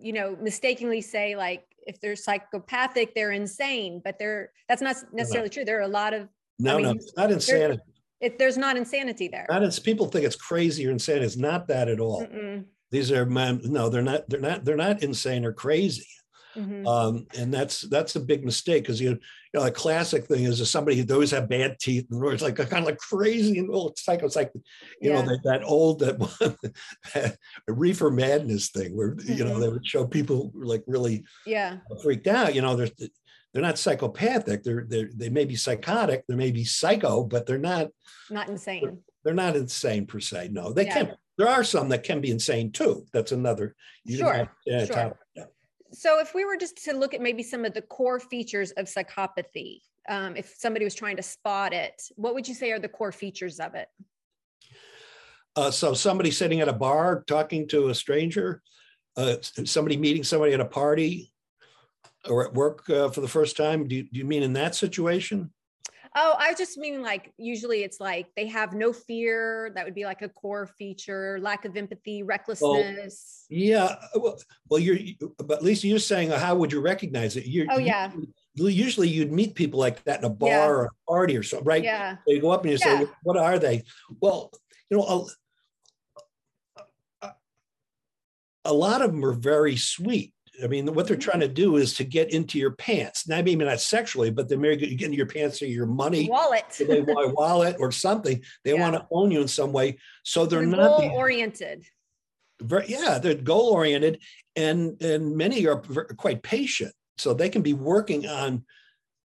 [0.00, 5.48] you know, mistakenly say like if they're psychopathic, they're insane, but they're that's not necessarily
[5.48, 5.64] no, true.
[5.64, 7.82] There are a lot of no, I mean, no, it's not insanity.
[8.20, 9.46] It, there's not insanity there.
[9.50, 11.22] Not as people think it's crazy or insane.
[11.22, 12.22] It's not that at all.
[12.22, 12.64] Mm-mm.
[12.90, 13.60] These are men.
[13.64, 14.28] No, they're not.
[14.28, 14.64] They're not.
[14.64, 16.06] They're not insane or crazy.
[16.56, 16.86] Mm-hmm.
[16.86, 19.18] Um, and that's that's a big mistake because you, you
[19.54, 22.72] know a classic thing is somebody who always have bad teeth and it's like kind
[22.72, 24.62] of like crazy and old psycho it's like you
[25.10, 25.20] yeah.
[25.20, 26.18] know that, that old that,
[27.14, 27.36] that
[27.66, 29.32] reefer madness thing where mm-hmm.
[29.32, 29.74] you know they mm-hmm.
[29.74, 32.92] would show people like really yeah freaked out you know there's
[33.54, 34.64] they're not psychopathic.
[34.64, 36.24] They're, they're they may be psychotic.
[36.26, 37.88] They may be psycho, but they're not
[38.28, 38.98] not insane.
[39.22, 40.48] They're not insane per se.
[40.50, 40.92] No, they yeah.
[40.92, 41.16] can.
[41.38, 43.06] There are some that can be insane too.
[43.12, 43.76] That's another.
[44.08, 44.32] sure.
[44.32, 45.18] Have, uh, sure.
[45.94, 48.86] So if we were just to look at maybe some of the core features of
[48.86, 52.88] psychopathy, um, if somebody was trying to spot it, what would you say are the
[52.88, 53.88] core features of it?
[55.56, 58.60] Uh, so somebody sitting at a bar talking to a stranger,
[59.16, 61.32] uh, somebody meeting somebody at a party
[62.28, 63.86] or at work uh, for the first time.
[63.86, 65.52] Do you, do you mean in that situation?
[66.16, 69.72] Oh, I just mean like usually it's like they have no fear.
[69.74, 73.46] That would be like a core feature, lack of empathy, recklessness.
[73.50, 73.96] Well, yeah.
[74.14, 74.98] Well, well, you're,
[75.38, 77.46] but Lisa, you're saying uh, how would you recognize it?
[77.46, 78.12] You're, oh, yeah.
[78.54, 80.68] Usually you'd meet people like that in a bar yeah.
[80.68, 81.82] or a party or something, right?
[81.82, 82.16] Yeah.
[82.28, 83.00] They go up and you yeah.
[83.00, 83.82] say, what are they?
[84.20, 84.52] Well,
[84.90, 85.28] you know,
[87.22, 87.30] a,
[88.66, 91.94] a lot of them are very sweet I mean, what they're trying to do is
[91.94, 93.26] to get into your pants.
[93.26, 96.64] Now, maybe not sexually, but they're maybe get into your pants or your money, wallet,
[96.78, 98.40] they want a wallet or something.
[98.64, 98.80] They yeah.
[98.80, 99.98] want to own you in some way.
[100.22, 101.84] So they're, they're not goal oriented.
[102.60, 104.20] Very, yeah, they're goal oriented,
[104.54, 105.80] and and many are
[106.16, 106.92] quite patient.
[107.18, 108.64] So they can be working on,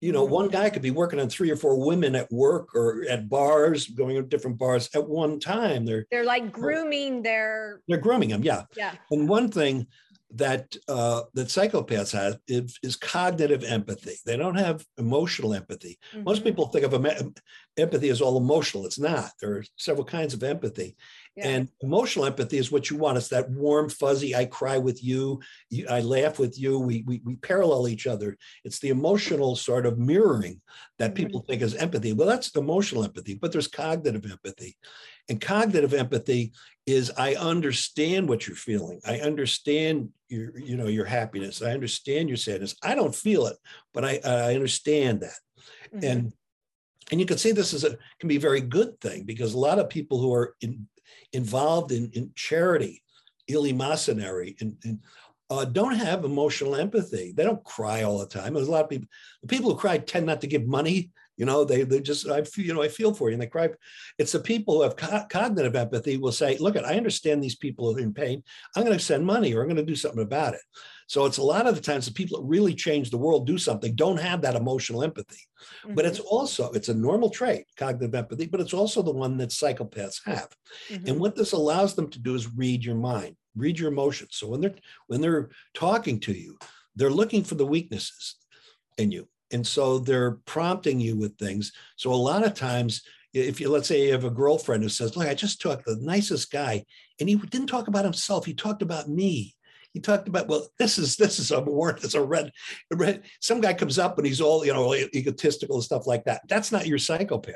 [0.02, 0.34] you know, mm-hmm.
[0.34, 3.88] one guy could be working on three or four women at work or at bars,
[3.88, 5.86] going to different bars at one time.
[5.86, 7.82] They're they're like grooming their.
[7.88, 8.64] They're grooming them, yeah.
[8.78, 8.94] Yeah.
[9.10, 9.88] And one thing
[10.32, 14.16] that uh, that psychopaths have is, is, cognitive empathy.
[14.26, 15.98] They don't have emotional empathy.
[16.14, 16.24] Mm-hmm.
[16.24, 17.34] Most people think of em-
[17.78, 18.86] empathy as all emotional.
[18.86, 19.32] It's not.
[19.40, 20.96] There are several kinds of empathy,
[21.36, 21.48] yeah.
[21.48, 23.18] and emotional empathy is what you want.
[23.18, 24.36] It's that warm, fuzzy.
[24.36, 25.42] I cry with you.
[25.70, 26.80] you I laugh with you.
[26.80, 28.38] We, we we parallel each other.
[28.64, 30.62] It's the emotional sort of mirroring
[31.00, 31.24] that mm-hmm.
[31.26, 32.14] people think is empathy.
[32.14, 34.78] Well, that's emotional empathy, but there's cognitive empathy,
[35.30, 36.54] and cognitive empathy
[36.86, 39.02] is I understand what you're feeling.
[39.06, 41.62] I understand your, you know, your happiness.
[41.62, 42.76] I understand your sadness.
[42.84, 43.58] I don't feel it,
[43.94, 45.40] but I, I understand that.
[45.94, 46.06] Mm-hmm.
[46.06, 46.34] And
[47.12, 49.60] and you can see this as a can be a very good thing because a
[49.60, 50.88] lot of people who are in,
[51.34, 53.04] involved in, in charity,
[53.50, 55.00] eleemosynary, and, and
[55.50, 57.34] uh, don't have emotional empathy.
[57.36, 58.54] They don't cry all the time.
[58.54, 59.08] There's a lot of people.
[59.42, 62.44] The people who cry tend not to give money you know, they they just I
[62.44, 63.70] feel you know I feel for you and they cry.
[64.18, 67.56] It's the people who have co- cognitive empathy will say, look, at I understand these
[67.56, 68.44] people are in pain.
[68.76, 70.62] I'm going to send money or I'm going to do something about it.
[71.08, 73.58] So it's a lot of the times the people that really change the world do
[73.58, 75.42] something don't have that emotional empathy.
[75.84, 75.96] Mm-hmm.
[75.96, 76.28] But it's mm-hmm.
[76.30, 80.50] also it's a normal trait, cognitive empathy, but it's also the one that psychopaths have.
[80.90, 81.08] Mm-hmm.
[81.08, 84.38] And what this allows them to do is read your mind, read your emotions.
[84.38, 84.76] So when they're
[85.08, 86.58] when they're talking to you,
[86.96, 88.38] they're looking for the weaknesses
[88.98, 91.72] in you and so they're prompting you with things.
[91.96, 93.04] So a lot of times,
[93.34, 95.96] if you let's say you have a girlfriend who says, "Look, I just talked to
[95.96, 96.86] the nicest guy,
[97.20, 98.46] and he didn't talk about himself.
[98.46, 99.56] He talked about me."
[99.94, 102.52] He talked about, well, this is this is a word that's a red,
[102.94, 103.24] red.
[103.40, 106.42] Some guy comes up and he's all you know egotistical and stuff like that.
[106.50, 107.56] That's not your psychopath,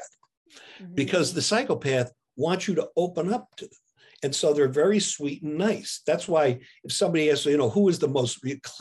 [0.81, 0.95] mm-hmm.
[0.95, 3.77] because the psychopath wants you to open up to them.
[4.23, 6.01] And so they're very sweet and nice.
[6.07, 8.39] That's why if somebody asks, you know, who is the most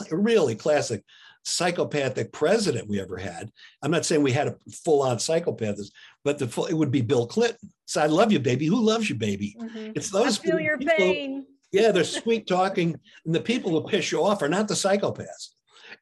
[0.09, 1.03] really classic
[1.43, 3.51] psychopathic president we ever had.
[3.81, 5.79] I'm not saying we had a full on psychopath,
[6.23, 7.71] but the full, it would be Bill Clinton.
[7.85, 8.65] So I love you, baby.
[8.65, 9.55] Who loves you, baby?
[9.59, 9.91] Mm-hmm.
[9.95, 11.45] It's those I feel your people, pain.
[11.71, 15.49] Yeah, they're sweet talking, and the people who piss you off are not the psychopaths.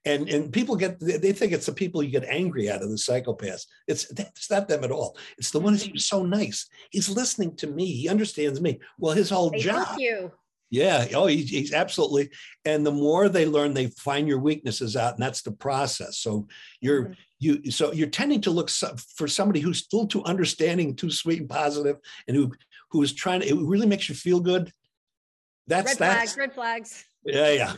[0.06, 2.96] And and people get they think it's the people you get angry at of the
[2.96, 3.66] psychopaths.
[3.88, 5.18] It's it's not them at all.
[5.38, 6.68] It's the ones who's so nice.
[6.92, 7.86] He's listening to me.
[7.86, 8.80] He understands me.
[9.00, 9.98] Well, his whole they job.
[9.98, 10.32] You.
[10.70, 11.08] Yeah.
[11.14, 12.30] Oh, he's, he's, absolutely.
[12.66, 16.18] And the more they learn, they find your weaknesses out, and that's the process.
[16.18, 16.48] So
[16.82, 17.14] you're mm-hmm.
[17.40, 21.50] you so you're tending to look for somebody who's still too understanding, too sweet and
[21.50, 22.52] positive, and who
[22.92, 23.48] who is trying to.
[23.48, 24.72] It really makes you feel good.
[25.68, 26.38] That's red that's, flags.
[26.38, 27.06] Red flags.
[27.26, 27.52] Yeah.
[27.52, 27.74] Yeah.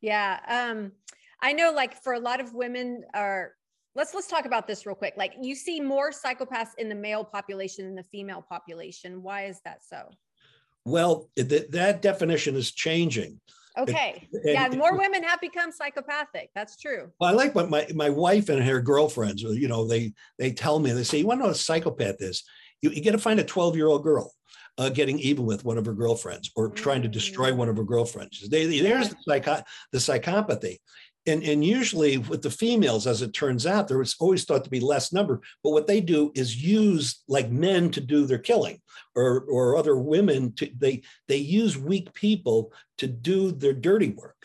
[0.00, 0.70] Yeah.
[0.70, 0.92] Um,
[1.40, 3.52] I know, like for a lot of women, are
[3.94, 5.14] let's let's talk about this real quick.
[5.16, 9.22] Like you see more psychopaths in the male population than the female population.
[9.22, 10.10] Why is that so?
[10.88, 13.40] Well, th- that definition is changing.
[13.78, 14.26] Okay.
[14.32, 16.50] And, yeah, more women have become psychopathic.
[16.54, 17.12] That's true.
[17.20, 20.80] Well, I like what my, my wife and her girlfriends, you know, they they tell
[20.80, 22.42] me, they say, you want to know what a psychopath is?
[22.82, 24.32] You, you got to find a 12 year old girl
[24.78, 27.84] uh, getting even with one of her girlfriends or trying to destroy one of her
[27.84, 28.48] girlfriends.
[28.48, 30.78] They, there's the, psycho, the psychopathy
[31.28, 34.70] and, and usually with the females, as it turns out, there was always thought to
[34.70, 35.40] be less number.
[35.62, 38.80] But what they do is use like men to do their killing,
[39.14, 44.36] or or other women to they they use weak people to do their dirty work,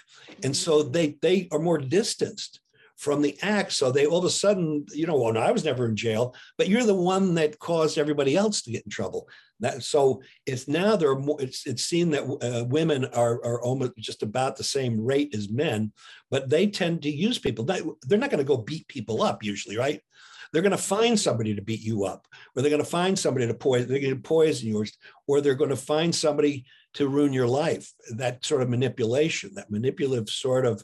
[0.43, 0.93] and so mm.
[0.93, 2.59] they they are more distanced
[2.97, 3.71] from the act.
[3.73, 6.35] So they all of a sudden, you know, well, no, I was never in jail,
[6.57, 9.27] but you're the one that caused everybody else to get in trouble.
[9.63, 13.61] That, so it's now there are more, it's, it's seen that uh, women are, are
[13.61, 15.93] almost just about the same rate as men,
[16.29, 17.63] but they tend to use people.
[17.63, 20.01] They're not going to go beat people up usually, right?
[20.51, 23.47] They're going to find somebody to beat you up, or they're going to find somebody
[23.47, 24.97] to poison, they're going to poison yours,
[25.27, 27.91] or they're going to find somebody to ruin your life.
[28.11, 30.83] That sort of manipulation, that manipulative sort of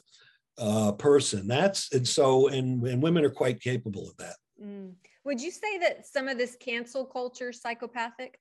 [0.58, 1.46] uh, person.
[1.46, 4.36] That's and so and and women are quite capable of that.
[4.60, 4.94] Mm.
[5.24, 8.40] Would you say that some of this cancel culture psychopathic?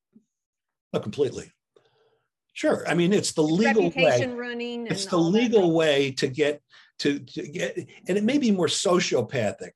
[0.93, 1.51] Not completely.
[2.53, 2.83] Sure.
[2.87, 4.37] I mean, it's the legal Reputation way.
[4.37, 4.87] running.
[4.87, 6.61] It's the legal way to get
[6.99, 9.71] to, to get, and it may be more sociopathic.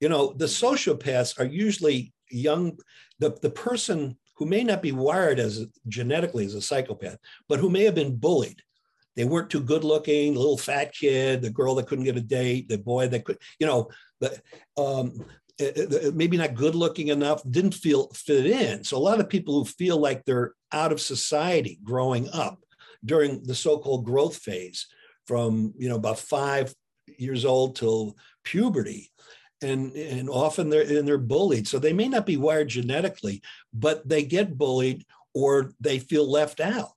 [0.00, 2.78] You know, the sociopaths are usually young.
[3.20, 7.70] The the person who may not be wired as genetically as a psychopath, but who
[7.70, 8.60] may have been bullied
[9.16, 12.68] they weren't too good looking, little fat kid, the girl that couldn't get a date,
[12.68, 13.88] the boy that could, you know,
[14.20, 14.40] the,
[14.76, 15.24] um,
[16.12, 18.84] maybe not good looking enough, didn't feel fit in.
[18.84, 22.60] So a lot of people who feel like they're out of society growing up
[23.04, 24.86] during the so-called growth phase
[25.26, 26.74] from, you know, about five
[27.18, 29.10] years old till puberty.
[29.62, 31.66] And, and often they're and they're bullied.
[31.66, 33.40] So they may not be wired genetically,
[33.72, 36.90] but they get bullied or they feel left out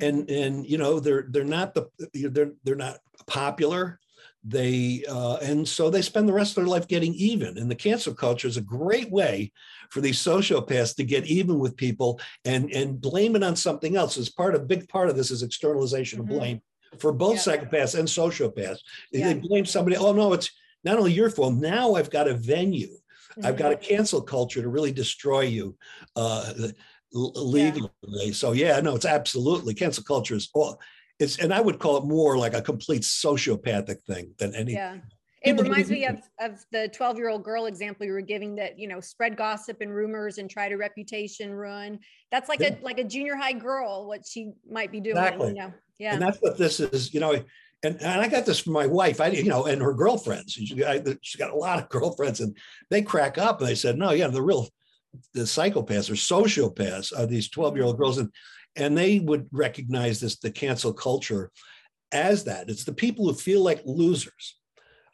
[0.00, 0.42] and mm-hmm.
[0.42, 3.99] and you know they're they're not the they're they're not popular
[4.42, 7.74] they uh, and so they spend the rest of their life getting even and the
[7.74, 9.52] cancel culture is a great way
[9.90, 14.16] for these sociopaths to get even with people and and blame it on something else
[14.16, 16.32] as part of big part of this is externalization mm-hmm.
[16.32, 16.62] of blame
[16.98, 17.54] for both yeah.
[17.54, 18.78] psychopaths and sociopaths
[19.12, 19.26] yeah.
[19.26, 20.50] they blame somebody oh no it's
[20.84, 23.46] not only your fault now i've got a venue mm-hmm.
[23.46, 23.94] i've got a mm-hmm.
[23.94, 25.76] cancel culture to really destroy you
[26.16, 26.52] uh,
[27.12, 27.90] legally.
[28.02, 28.32] Yeah.
[28.32, 30.80] So yeah, no, it's absolutely cancel culture is all
[31.20, 34.72] it's and I would call it more like a complete sociopathic thing than any.
[34.72, 34.98] Yeah.
[35.42, 38.78] It reminds me of, of the 12 year old girl example you were giving that,
[38.78, 41.98] you know, spread gossip and rumors and try to reputation ruin.
[42.30, 42.74] That's like yeah.
[42.80, 45.48] a, like a junior high girl, what she might be doing, exactly.
[45.48, 45.72] you know?
[45.98, 46.12] Yeah.
[46.12, 47.32] And that's what this is, you know,
[47.82, 50.74] and, and I got this from my wife, I, you know, and her girlfriends, she
[50.74, 52.54] got, she's got a lot of girlfriends and
[52.90, 54.68] they crack up and they said, no, yeah, the real
[55.34, 58.02] the psychopaths or sociopaths are these 12 year old mm-hmm.
[58.02, 58.30] girls and
[58.76, 61.50] and they would recognize this the cancel culture
[62.12, 62.68] as that.
[62.68, 64.56] It's the people who feel like losers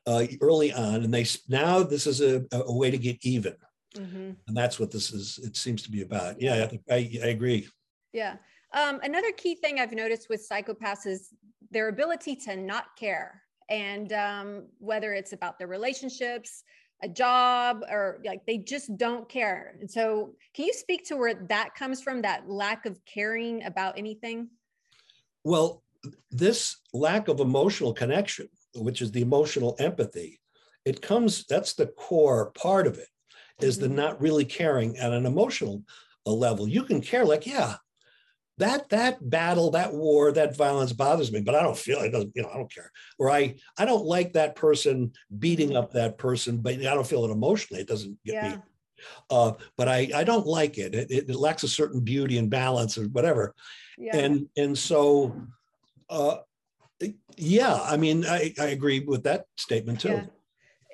[0.06, 3.54] uh, early on and they now this is a, a way to get even.
[3.94, 4.32] Mm-hmm.
[4.46, 6.40] and that's what this is it seems to be about.
[6.40, 6.68] Yeah.
[6.90, 7.66] I, I, I agree.
[8.12, 8.36] Yeah.
[8.74, 11.30] Um, another key thing i've noticed with psychopaths is
[11.70, 16.62] their ability to not care and um, whether it's about their relationships
[17.02, 19.76] a job or like they just don't care.
[19.80, 23.98] And so, can you speak to where that comes from that lack of caring about
[23.98, 24.48] anything?
[25.44, 25.82] Well,
[26.30, 30.40] this lack of emotional connection, which is the emotional empathy,
[30.84, 33.08] it comes that's the core part of it
[33.60, 33.88] is mm-hmm.
[33.88, 35.82] the not really caring at an emotional
[36.24, 36.68] level.
[36.68, 37.76] You can care like, yeah,
[38.58, 42.32] that that battle, that war, that violence bothers me, but I don't feel it doesn't,
[42.34, 42.90] you know, I don't care.
[43.18, 47.24] Or I I don't like that person beating up that person, but I don't feel
[47.24, 47.82] it emotionally.
[47.82, 48.50] It doesn't get yeah.
[48.50, 48.56] me.
[49.30, 50.94] Uh, but I I don't like it.
[50.94, 51.28] It, it.
[51.28, 53.54] it, lacks a certain beauty and balance or whatever.
[53.98, 54.16] Yeah.
[54.16, 55.36] And and so
[56.08, 56.38] uh,
[57.36, 60.08] yeah, I mean, I, I agree with that statement too.
[60.08, 60.24] Yeah.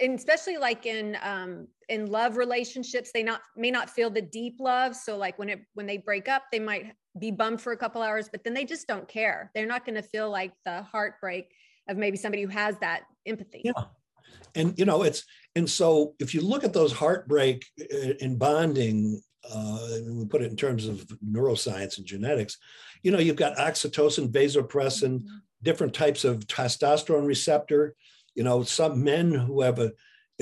[0.00, 4.56] And especially like in um, in love relationships, they not may not feel the deep
[4.58, 4.96] love.
[4.96, 8.00] So like when it when they break up, they might be bummed for a couple
[8.00, 9.50] hours, but then they just don't care.
[9.54, 11.46] They're not going to feel like the heartbreak
[11.88, 13.62] of maybe somebody who has that empathy.
[13.64, 13.84] Yeah.
[14.54, 15.24] And, you know, it's,
[15.54, 17.66] and so if you look at those heartbreak
[18.20, 22.56] in uh, bonding, uh, we put it in terms of neuroscience and genetics,
[23.02, 25.36] you know, you've got oxytocin, vasopressin, mm-hmm.
[25.62, 27.94] different types of testosterone receptor.
[28.34, 29.92] You know, some men who have a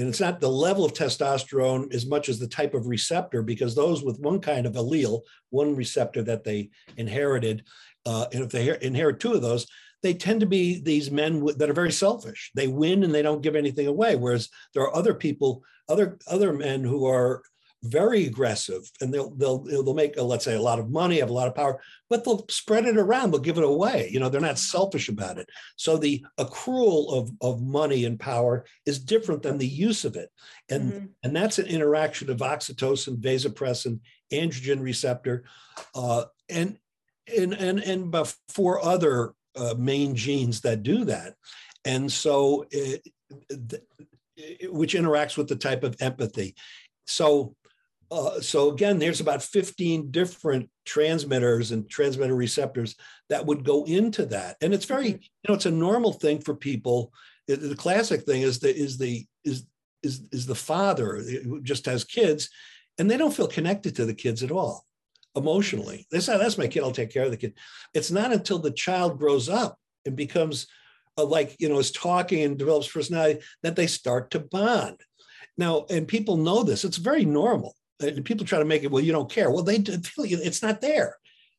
[0.00, 3.74] and it's not the level of testosterone as much as the type of receptor, because
[3.74, 7.64] those with one kind of allele, one receptor that they inherited,
[8.06, 9.66] uh, and if they inherit two of those,
[10.02, 12.50] they tend to be these men that are very selfish.
[12.54, 14.16] They win and they don't give anything away.
[14.16, 17.42] Whereas there are other people, other other men who are
[17.82, 21.32] very aggressive and they'll they'll they'll make let's say a lot of money have a
[21.32, 24.40] lot of power but they'll spread it around they'll give it away you know they're
[24.40, 25.48] not selfish about it.
[25.76, 30.30] So the accrual of of money and power is different than the use of it.
[30.68, 31.06] And mm-hmm.
[31.22, 34.00] and that's an interaction of oxytocin vasopressin
[34.32, 35.44] androgen receptor
[35.94, 36.78] uh, and
[37.36, 41.34] and and and four other uh, main genes that do that.
[41.84, 43.06] And so it,
[44.36, 46.54] it, which interacts with the type of empathy.
[47.06, 47.54] So
[48.10, 52.96] uh, so again, there's about 15 different transmitters and transmitter receptors
[53.28, 54.56] that would go into that.
[54.60, 55.22] And it's very, mm-hmm.
[55.22, 57.12] you know, it's a normal thing for people.
[57.46, 59.64] the classic thing is the is the is
[60.02, 62.48] is is the father who just has kids
[62.98, 64.86] and they don't feel connected to the kids at all
[65.36, 67.54] emotionally that's that's my kid i'll take care of the kid
[67.94, 70.66] it's not until the child grows up and becomes
[71.16, 75.00] a, like you know is talking and develops personality that they start to bond
[75.56, 77.74] now and people know this it's very normal
[78.24, 81.16] people try to make it well you don't care well they it's not there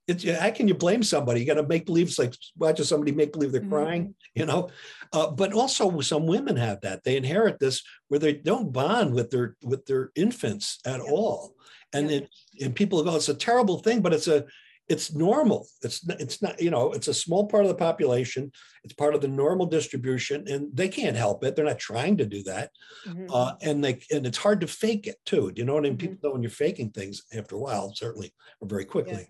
[0.07, 1.39] it's how can you blame somebody?
[1.39, 3.71] You got to make believe it's like watching somebody make believe they're mm-hmm.
[3.73, 4.69] crying, you know.
[5.13, 9.29] Uh, but also some women have that they inherit this where they don't bond with
[9.29, 11.11] their with their infants at yeah.
[11.11, 11.55] all,
[11.93, 12.17] and yeah.
[12.17, 12.29] it,
[12.61, 14.45] and people go it's a terrible thing, but it's a
[14.87, 15.67] it's normal.
[15.83, 18.51] It's it's not you know it's a small part of the population.
[18.83, 21.55] It's part of the normal distribution, and they can't help it.
[21.55, 22.71] They're not trying to do that,
[23.07, 23.27] mm-hmm.
[23.31, 25.51] uh, and they and it's hard to fake it too.
[25.51, 25.97] Do you know what I mean?
[25.97, 26.07] Mm-hmm.
[26.07, 29.13] People know when you're faking things after a while, certainly or very quickly.
[29.13, 29.25] Yeah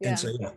[0.00, 0.08] yeah.
[0.10, 0.50] and so yeah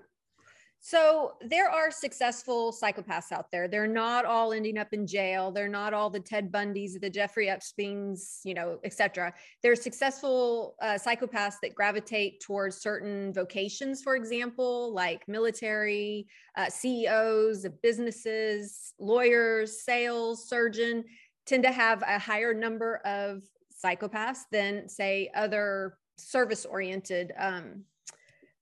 [0.88, 3.67] so there are successful psychopaths out there.
[3.67, 5.51] They're not all ending up in jail.
[5.51, 9.33] They're not all the Ted Bundys, the Jeffrey Epstein's, you know, etc.
[9.61, 16.25] There are successful uh, psychopaths that gravitate towards certain vocations, for example, like military,
[16.55, 21.03] uh, CEOs of businesses, lawyers, sales, surgeon,
[21.45, 23.43] tend to have a higher number of
[23.83, 27.83] psychopaths than, say, other service-oriented um,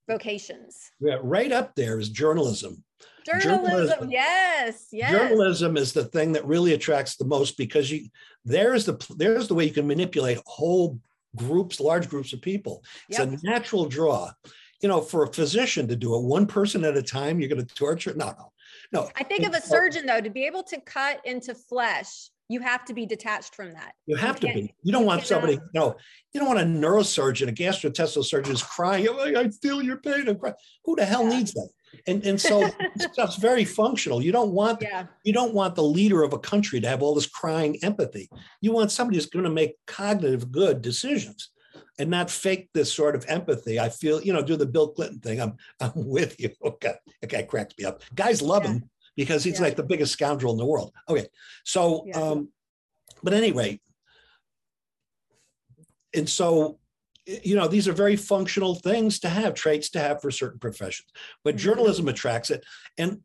[0.08, 0.92] vocations.
[1.00, 2.84] Yeah, right up there is journalism.
[3.26, 5.12] Journalism, journalism, yes, yes.
[5.12, 8.08] Journalism is the thing that really attracts the most because you
[8.44, 11.00] there's the there's the way you can manipulate whole
[11.36, 12.84] groups, large groups of people.
[13.10, 13.30] It's yep.
[13.30, 14.32] a natural draw.
[14.82, 17.66] You know, for a physician to do it one person at a time, you're going
[17.66, 18.14] to torture.
[18.16, 18.52] No, no,
[18.92, 19.10] no.
[19.16, 22.86] I think of a surgeon though to be able to cut into flesh you have
[22.86, 23.94] to be detached from that.
[24.06, 24.76] You have you to be.
[24.84, 25.96] You don't you want somebody, uh, no,
[26.34, 30.28] you don't want a neurosurgeon, a gastrointestinal surgeon is crying, oh, I feel your pain.
[30.28, 30.56] I'm crying.
[30.86, 31.38] Who the hell yeah.
[31.38, 31.70] needs that?
[32.08, 32.70] And, and so
[33.14, 34.22] stuff's very functional.
[34.22, 35.06] You don't want yeah.
[35.24, 38.30] you don't want the leader of a country to have all this crying empathy.
[38.62, 41.52] You want somebody who's going to make cognitive good decisions
[41.98, 43.80] and not fake this sort of empathy.
[43.80, 45.42] I feel, you know, do the Bill Clinton thing.
[45.42, 46.50] I'm I'm with you.
[46.64, 48.02] Okay, that guy cracks me up.
[48.14, 48.72] Guys love yeah.
[48.74, 49.66] him because he's yeah.
[49.66, 50.94] like the biggest scoundrel in the world.
[51.10, 51.28] Okay,
[51.64, 52.20] so yeah.
[52.20, 52.50] um,
[53.24, 53.80] but anyway,
[56.16, 56.80] and so
[57.26, 61.10] you know these are very functional things to have traits to have for certain professions
[61.44, 61.64] but mm-hmm.
[61.64, 62.64] journalism attracts it
[62.98, 63.20] and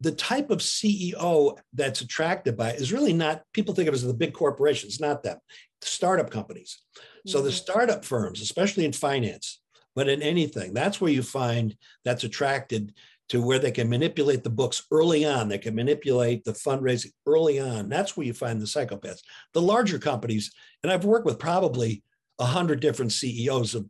[0.00, 3.96] the type of ceo that's attracted by it is really not people think of it
[3.96, 5.38] as the big corporations not them
[5.80, 6.82] startup companies
[7.26, 7.56] so the mm-hmm.
[7.56, 9.60] startup firms especially in finance
[9.94, 12.92] but in anything that's where you find that's attracted
[13.28, 15.48] to where they can manipulate the books early on.
[15.48, 17.88] They can manipulate the fundraising early on.
[17.88, 19.22] That's where you find the psychopaths.
[19.52, 20.52] The larger companies,
[20.82, 22.02] and I've worked with probably
[22.38, 23.86] a hundred different CEOs of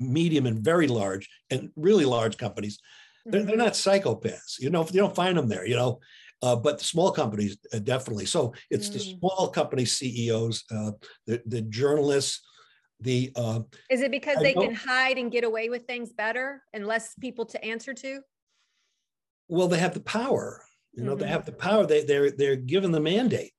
[0.00, 2.80] medium and very large and really large companies.
[3.26, 4.58] They're, they're not psychopaths.
[4.58, 5.66] You know, you don't find them there.
[5.66, 6.00] You know,
[6.42, 8.26] uh, but the small companies uh, definitely.
[8.26, 8.92] So it's mm.
[8.94, 10.92] the small company CEOs, uh,
[11.26, 12.40] the the journalists.
[13.00, 16.64] The uh, is it because I they can hide and get away with things better
[16.72, 18.20] and less people to answer to?
[19.48, 21.20] Well they have the power you know mm-hmm.
[21.20, 23.52] they have the power they, they're they're given the mandate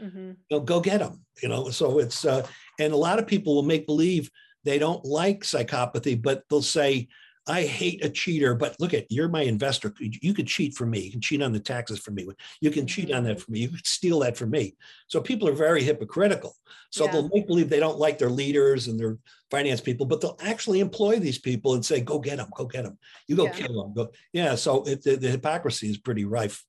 [0.00, 0.30] mm-hmm.
[0.30, 2.46] you know, go get them you know so it's uh,
[2.78, 4.30] and a lot of people will make believe
[4.64, 7.08] they don't like psychopathy but they'll say
[7.46, 9.92] I hate a cheater, but look at you're my investor.
[9.98, 11.00] You could cheat for me.
[11.00, 12.28] You can cheat on the taxes for me.
[12.60, 13.40] You can cheat on that mm-hmm.
[13.40, 13.58] for me.
[13.60, 14.76] You could steal that for me.
[15.08, 16.54] So people are very hypocritical.
[16.90, 17.12] So yeah.
[17.12, 19.18] they'll make believe they don't like their leaders and their
[19.50, 22.48] finance people, but they'll actually employ these people and say, "Go get them.
[22.54, 22.96] Go get them.
[23.26, 23.52] You go yeah.
[23.52, 24.12] kill them." Go.
[24.32, 24.54] Yeah.
[24.54, 26.64] So it, the, the hypocrisy is pretty rife.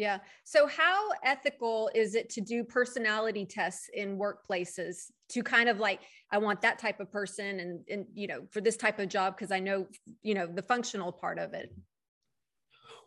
[0.00, 0.20] Yeah.
[0.44, 6.00] So, how ethical is it to do personality tests in workplaces to kind of like,
[6.30, 9.36] I want that type of person and, and you know, for this type of job,
[9.36, 9.86] because I know,
[10.22, 11.70] you know, the functional part of it?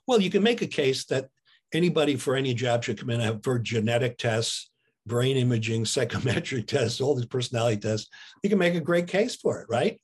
[0.05, 1.29] Well, you can make a case that
[1.73, 4.69] anybody for any job should come in and for genetic tests,
[5.07, 8.07] brain imaging, psychometric tests, all these personality tests.
[8.43, 9.99] You can make a great case for it, right?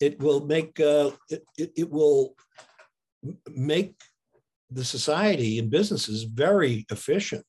[0.00, 2.34] It will make, uh, it, it, it will
[3.46, 3.94] make
[4.70, 7.44] the society and businesses very efficient.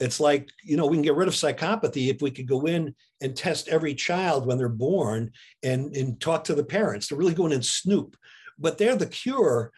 [0.00, 2.94] It's like, you know, we can get rid of psychopathy if we could go in
[3.20, 5.32] and test every child when they're born
[5.64, 8.16] and, and talk to the parents to really go in and snoop.
[8.58, 9.72] But they're the cure.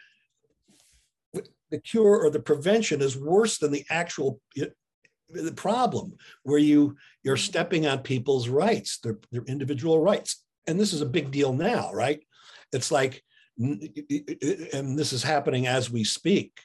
[1.71, 4.41] The cure or the prevention is worse than the actual
[5.33, 10.43] the problem where you you're stepping on people's rights, their, their individual rights.
[10.67, 12.21] And this is a big deal now, right?
[12.73, 13.23] It's like
[13.59, 16.61] and this is happening as we speak.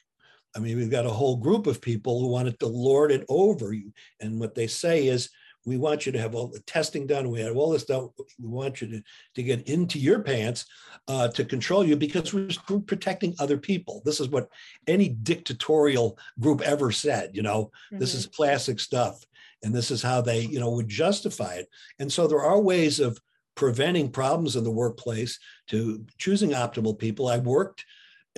[0.54, 3.72] I mean, we've got a whole group of people who wanted to lord it over
[3.74, 3.92] you.
[4.20, 5.28] And what they say is,
[5.66, 7.28] we want you to have all the testing done.
[7.28, 8.08] We have all this done.
[8.40, 9.02] We want you to,
[9.34, 10.64] to get into your pants
[11.08, 12.48] uh, to control you because we're,
[12.86, 14.00] protecting other people.
[14.04, 14.48] This is what
[14.86, 17.32] any dictatorial group ever said.
[17.34, 17.98] You know, mm-hmm.
[17.98, 19.24] this is classic stuff,
[19.64, 21.68] and this is how they, you know, would justify it.
[21.98, 23.20] And so there are ways of
[23.56, 25.38] preventing problems in the workplace
[25.68, 27.26] to choosing optimal people.
[27.26, 27.84] I worked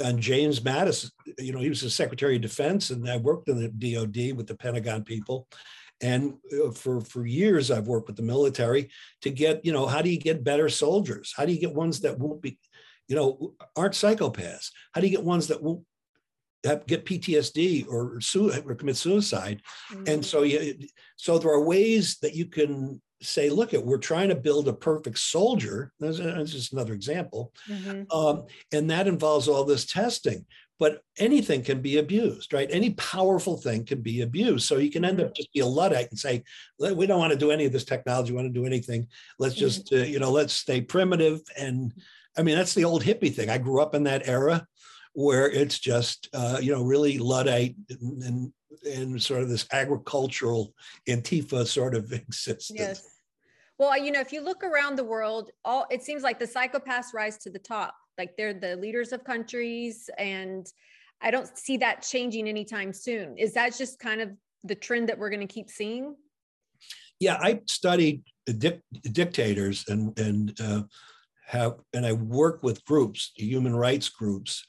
[0.03, 1.11] on James Mattis.
[1.39, 4.47] You know, he was the Secretary of Defense, and I worked in the DoD with
[4.47, 5.49] the Pentagon people
[6.01, 8.89] and uh, for for years i've worked with the military
[9.21, 12.01] to get you know how do you get better soldiers how do you get ones
[12.01, 12.59] that won't be
[13.09, 15.83] you know aren't psychopaths how do you get ones that won't
[16.65, 20.05] have, get ptsd or, or commit suicide mm-hmm.
[20.07, 20.77] and so you
[21.17, 24.73] so there are ways that you can say look at we're trying to build a
[24.73, 28.03] perfect soldier that's, that's just another example mm-hmm.
[28.17, 30.45] um, and that involves all this testing
[30.79, 32.69] but anything can be abused, right?
[32.71, 34.67] Any powerful thing can be abused.
[34.67, 35.35] So you can end up mm-hmm.
[35.35, 36.45] just be a luddite and say,
[36.79, 39.09] we don't want to do any of this technology, we want to do anything.
[39.39, 39.65] Let's mm-hmm.
[39.65, 41.41] just, uh, you know, let's stay primitive.
[41.59, 41.93] And
[42.37, 43.51] I mean, that's the old hippie thing.
[43.51, 44.67] I grew up in that era
[45.15, 48.53] where it's just, uh, you know, really luddite and, and,
[48.85, 50.75] and sort of this agricultural
[51.09, 52.79] Antifa sort of existence.
[52.79, 53.15] Yes.
[53.79, 57.15] Well, you know, if you look around the world, all it seems like the psychopaths
[57.15, 60.67] rise to the top like they're the leaders of countries and
[61.23, 64.31] i don't see that changing anytime soon is that just kind of
[64.65, 66.15] the trend that we're going to keep seeing
[67.21, 68.23] yeah i studied
[68.59, 70.83] dic- dictators and and uh,
[71.47, 74.67] have and i work with groups human rights groups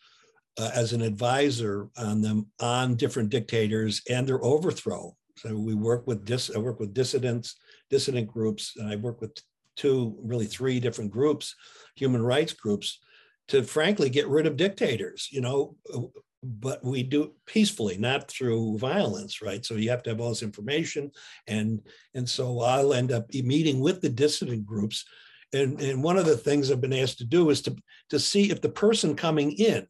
[0.59, 6.05] uh, as an advisor on them on different dictators and their overthrow so we work
[6.05, 7.55] with dis i work with dissidents
[7.89, 9.35] dissident groups and i work with
[9.75, 11.55] two really three different groups
[11.95, 12.99] human rights groups
[13.49, 15.75] to frankly get rid of dictators, you know,
[16.41, 19.65] but we do peacefully, not through violence, right?
[19.65, 21.11] So you have to have all this information.
[21.47, 21.81] And,
[22.13, 25.03] and so I'll end up meeting with the dissident groups.
[25.51, 27.75] And, and one of the things I've been asked to do is to,
[28.11, 29.87] to see if the person coming in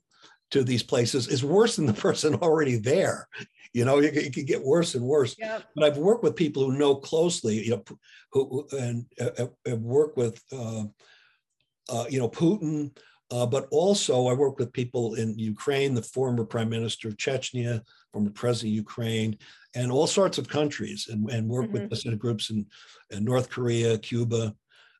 [0.51, 3.27] to these places is worse than the person already there.
[3.73, 5.35] You know, it, it can get worse and worse.
[5.37, 5.63] Yep.
[5.75, 7.83] But I've worked with people who know closely, you know,
[8.31, 10.85] who, and uh, have worked with, uh,
[11.89, 12.91] uh, you know, Putin,
[13.31, 17.81] uh, but also, I work with people in Ukraine, the former prime minister of Chechnya,
[18.11, 19.37] former president of Ukraine,
[19.75, 21.73] and all sorts of countries, and, and work mm-hmm.
[21.73, 22.65] with dissident groups in,
[23.11, 24.55] in, North Korea, Cuba,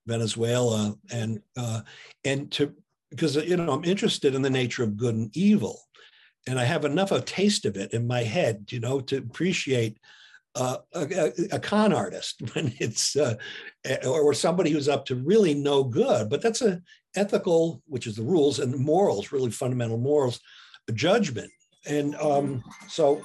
[0.06, 1.82] Venezuela, and uh,
[2.24, 2.76] and to
[3.10, 5.82] because you know I'm interested in the nature of good and evil,
[6.48, 9.18] and I have enough of a taste of it in my head, you know, to
[9.18, 9.98] appreciate
[10.56, 13.36] uh, a, a, con artist when it's uh,
[14.06, 16.30] or somebody who's up to really no good.
[16.30, 16.82] But that's a
[17.16, 20.40] ethical, which is the rules, and morals, really fundamental morals,
[20.94, 21.52] judgment.
[21.86, 23.22] And um, so,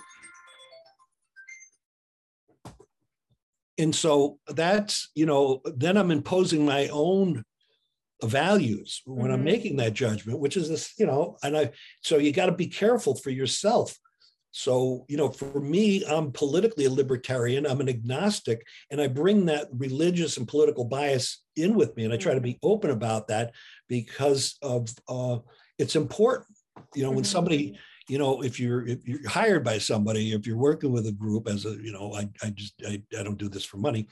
[3.79, 7.45] and so that's you know, then I'm imposing my own
[8.25, 9.35] values when mm-hmm.
[9.35, 11.71] I'm making that judgment, which is this, you know, and I
[12.03, 13.95] so you got to be careful for yourself
[14.57, 19.47] so, you know, for me, I'm politically a libertarian, I'm an agnostic, and I bring
[19.47, 22.05] that religious and political bias in with me.
[22.05, 22.69] And I try to be mm-hmm.
[22.69, 23.53] open about that
[23.89, 25.39] because of uh,
[25.77, 26.47] it's important.
[26.95, 27.33] You know, when mm-hmm.
[27.33, 27.77] somebody,
[28.09, 31.49] you know, if you're if you're hired by somebody, if you're working with a group
[31.49, 34.07] as a, you know, I, I just I, I don't do this for money.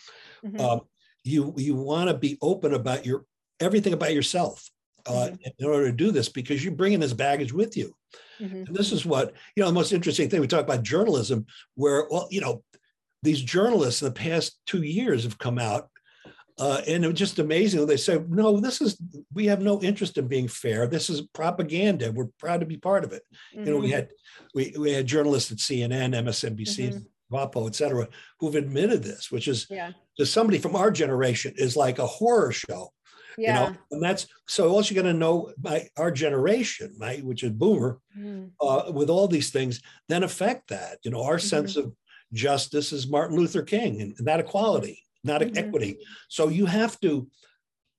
[0.44, 0.60] Mm-hmm.
[0.60, 0.80] Um,
[1.22, 3.26] you you want to be open about your
[3.62, 4.68] everything about yourself
[5.06, 5.34] uh, mm-hmm.
[5.58, 7.94] in order to do this because you're bringing this baggage with you.
[8.40, 8.64] Mm-hmm.
[8.66, 12.06] And this is what, you know, the most interesting thing we talk about journalism, where,
[12.10, 12.62] well, you know,
[13.22, 15.88] these journalists in the past two years have come out
[16.58, 17.84] uh, and it was just amazing.
[17.86, 19.00] They say, no, this is,
[19.32, 20.86] we have no interest in being fair.
[20.86, 22.12] This is propaganda.
[22.12, 23.22] We're proud to be part of it.
[23.54, 23.66] Mm-hmm.
[23.66, 23.94] You know, we mm-hmm.
[23.94, 24.08] had,
[24.54, 27.34] we, we had journalists at CNN, MSNBC, mm-hmm.
[27.34, 28.08] WAPO, et cetera,
[28.38, 29.92] who've admitted this, which is yeah.
[30.18, 32.92] to somebody from our generation is like a horror show
[33.38, 33.64] yeah.
[33.64, 37.50] you know and that's so also going to know my our generation right which is
[37.50, 38.50] boomer mm.
[38.60, 41.46] uh, with all these things then affect that you know our mm-hmm.
[41.46, 41.92] sense of
[42.32, 45.56] justice is martin luther king and, that equality not mm-hmm.
[45.56, 47.28] equity so you have to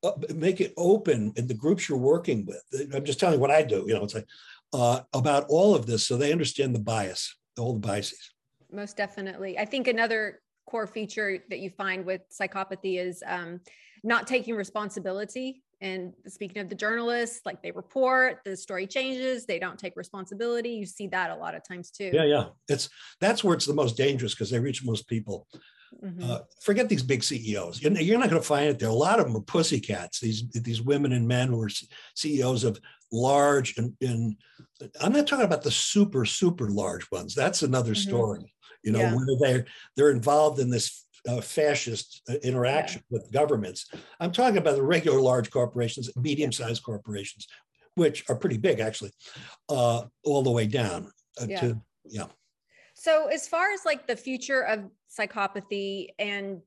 [0.03, 2.63] uh, make it open in the groups you're working with
[2.93, 4.27] i'm just telling you what i do you know it's like
[4.73, 8.33] uh, about all of this so they understand the bias all the biases
[8.71, 13.59] most definitely i think another core feature that you find with psychopathy is um,
[14.03, 15.63] not taking responsibility.
[15.81, 20.69] And speaking of the journalists, like they report, the story changes, they don't take responsibility.
[20.69, 22.11] You see that a lot of times too.
[22.13, 22.45] Yeah, yeah.
[22.69, 22.89] It's
[23.19, 25.47] that's where it's the most dangerous because they reach most people.
[26.03, 26.31] Mm-hmm.
[26.31, 27.81] Uh, forget these big CEOs.
[27.81, 28.89] You're, you're not going to find it there.
[28.89, 30.19] A lot of them are pussycats.
[30.19, 31.69] These these women and men who are
[32.15, 32.79] CEOs of
[33.11, 34.35] large and, and
[34.99, 37.35] I'm not talking about the super super large ones.
[37.35, 38.09] That's another mm-hmm.
[38.09, 38.53] story.
[38.83, 39.15] You know, yeah.
[39.15, 43.17] where they're they're involved in this uh, fascist uh, interaction yeah.
[43.17, 43.89] with governments.
[44.19, 47.47] I'm talking about the regular large corporations, medium-sized corporations,
[47.95, 49.11] which are pretty big actually,
[49.69, 51.11] uh, all the way down
[51.41, 51.59] uh, yeah.
[51.61, 52.25] to yeah.
[52.95, 56.61] So as far as like the future of psychopathy and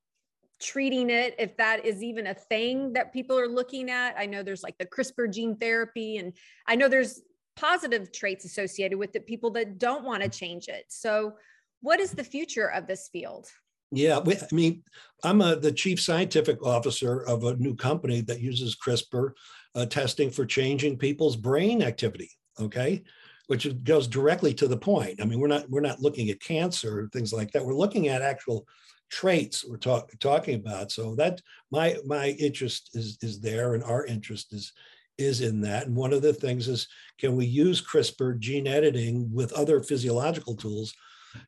[0.58, 4.42] treating it if that is even a thing that people are looking at i know
[4.42, 6.32] there's like the crispr gene therapy and
[6.66, 7.20] i know there's
[7.56, 11.34] positive traits associated with it people that don't want to change it so
[11.82, 13.48] what is the future of this field
[13.90, 14.82] yeah, we, I mean,
[15.22, 19.32] I'm a, the chief scientific officer of a new company that uses CRISPR
[19.74, 22.30] uh, testing for changing people's brain activity.
[22.58, 23.02] Okay,
[23.48, 25.20] which goes directly to the point.
[25.20, 27.64] I mean, we're not we're not looking at cancer or things like that.
[27.64, 28.66] We're looking at actual
[29.08, 30.90] traits we're talk, talking about.
[30.90, 34.72] So that my my interest is is there, and our interest is
[35.18, 35.86] is in that.
[35.86, 40.56] And one of the things is, can we use CRISPR gene editing with other physiological
[40.56, 40.92] tools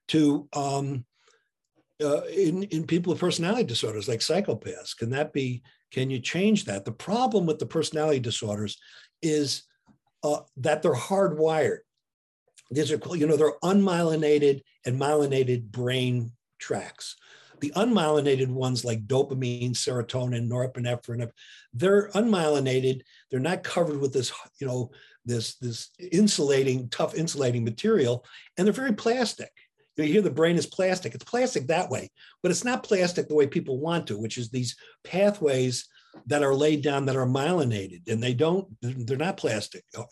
[0.08, 1.04] to um,
[2.02, 4.96] uh, in, in people with personality disorders like psychopaths?
[4.96, 6.84] Can that be, can you change that?
[6.84, 8.78] The problem with the personality disorders
[9.22, 9.64] is
[10.22, 11.78] uh, that they're hardwired.
[12.70, 17.16] These are, you know, they're unmyelinated and myelinated brain tracks.
[17.60, 21.30] The unmyelinated ones like dopamine, serotonin, norepinephrine,
[21.72, 23.02] they're unmyelinated.
[23.30, 24.90] They're not covered with this, you know,
[25.24, 28.24] this, this insulating, tough insulating material,
[28.56, 29.50] and they're very plastic
[30.06, 31.14] you hear the brain is plastic.
[31.14, 32.10] It's plastic that way,
[32.42, 35.88] but it's not plastic the way people want to, which is these pathways
[36.26, 39.84] that are laid down that are myelinated and they don't, they're not plastic.
[39.96, 40.04] Uh,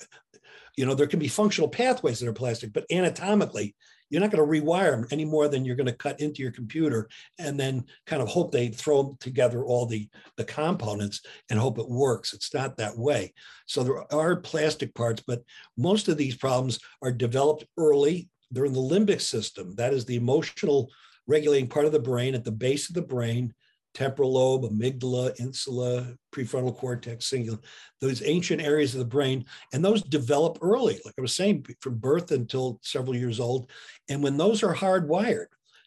[0.77, 3.75] you know, there can be functional pathways that are plastic, but anatomically,
[4.11, 6.53] you're not going to rewire them any more than you're going to cut into your
[6.53, 7.09] computer
[7.39, 11.89] and then kind of hope they throw together all the, the components and hope it
[11.89, 12.33] works.
[12.33, 13.35] It's not that way.
[13.67, 15.43] So there are plastic parts, but
[15.77, 19.75] most of these problems are developed early they're in the limbic system.
[19.77, 20.91] That is the emotional
[21.27, 23.53] regulating part of the brain at the base of the brain,
[23.95, 27.65] temporal lobe, amygdala, insula, prefrontal cortex, cingulate,
[28.01, 29.45] those ancient areas of the brain.
[29.73, 33.71] And those develop early, like I was saying, from birth until several years old.
[34.09, 35.47] And when those are hardwired,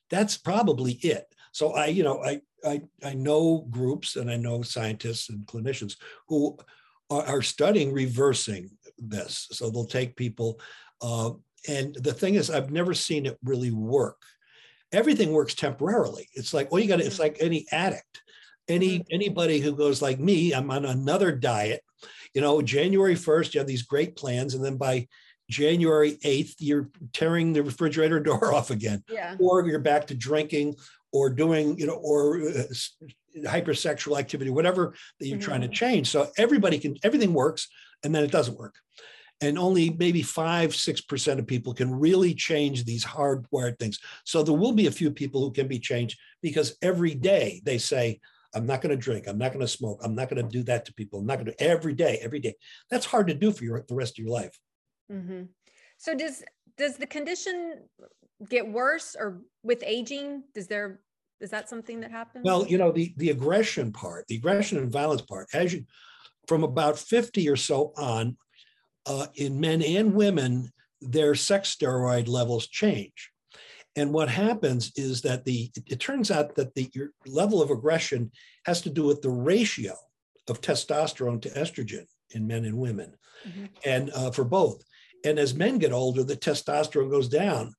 [0.09, 1.33] that's probably it.
[1.51, 5.95] So I, you know, I, I, I know groups and I know scientists and clinicians
[6.27, 6.57] who
[7.09, 9.47] are, are studying reversing this.
[9.51, 10.59] So they'll take people
[11.01, 11.31] uh,
[11.67, 14.21] and the thing is, I've never seen it really work.
[14.91, 16.27] Everything works temporarily.
[16.33, 18.21] It's like, well, you got to, it's like any addict.
[18.67, 19.07] Any mm-hmm.
[19.11, 21.81] anybody who goes like me, I'm on another diet.
[22.33, 25.07] You know, January 1st, you have these great plans, and then by
[25.49, 29.03] January 8th, you're tearing the refrigerator door off again.
[29.09, 29.35] Yeah.
[29.39, 30.75] Or you're back to drinking
[31.11, 32.63] or doing, you know, or uh,
[33.39, 35.45] hypersexual activity, whatever that you're mm-hmm.
[35.45, 35.73] trying to mm-hmm.
[35.73, 36.07] change.
[36.09, 37.67] So everybody can, everything works,
[38.03, 38.75] and then it doesn't work
[39.41, 43.99] and only maybe five, six percent of people can really change these hardwired things.
[44.25, 47.77] So there will be a few people who can be changed because every day they
[47.77, 48.19] say,
[48.53, 49.27] I'm not going to drink.
[49.27, 50.01] I'm not going to smoke.
[50.03, 51.19] I'm not going to do that to people.
[51.19, 52.55] I'm not going to every day, every day.
[52.89, 54.57] That's hard to do for your the rest of your life.
[55.11, 55.43] Mm-hmm.
[55.97, 56.43] So does
[56.77, 57.81] does the condition
[58.49, 60.43] get worse or with aging?
[60.55, 60.99] Does there
[61.39, 62.43] is that something that happens?
[62.43, 65.85] Well, you know the the aggression part, the aggression and violence part, as you
[66.47, 68.35] from about 50 or so on,
[69.05, 70.71] uh, in men and women,
[71.01, 73.31] their sex steroid levels change.
[73.95, 78.31] And what happens is that the it turns out that the your level of aggression
[78.65, 79.93] has to do with the ratio
[80.47, 83.13] of testosterone to estrogen in men and women,
[83.47, 83.65] mm-hmm.
[83.85, 84.83] and uh, for both.
[85.25, 87.73] And as men get older, the testosterone goes down,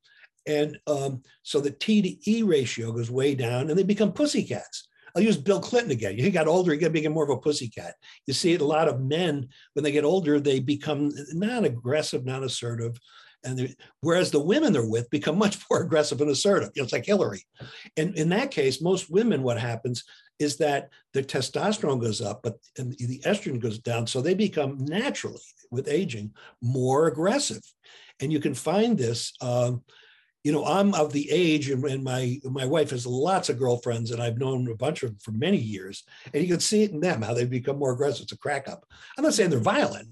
[0.46, 4.88] and um, so the T to E ratio goes way down, and they become pussycats.
[5.14, 6.16] I'll use Bill Clinton again.
[6.16, 7.94] He got older, he got become more of a pussycat.
[8.26, 12.42] You see a lot of men when they get older, they become not aggressive, not
[12.42, 12.98] assertive.
[13.42, 16.70] And whereas the women they're with become much more aggressive and assertive.
[16.74, 17.42] You know, it's like Hillary.
[17.96, 20.04] And in that case, most women, what happens
[20.38, 24.06] is that the testosterone goes up, but the estrogen goes down.
[24.06, 25.40] So they become naturally,
[25.70, 26.32] with aging,
[26.62, 27.62] more aggressive.
[28.20, 29.32] And you can find this.
[29.40, 29.82] Um,
[30.44, 34.10] you know, I'm of the age, and, and, my my wife has lots of girlfriends,
[34.10, 36.92] and I've known a bunch of them for many years, and you can see it
[36.92, 38.22] in them how they've become more aggressive.
[38.24, 38.84] It's a crack up.
[39.18, 40.08] I'm not saying they're violent,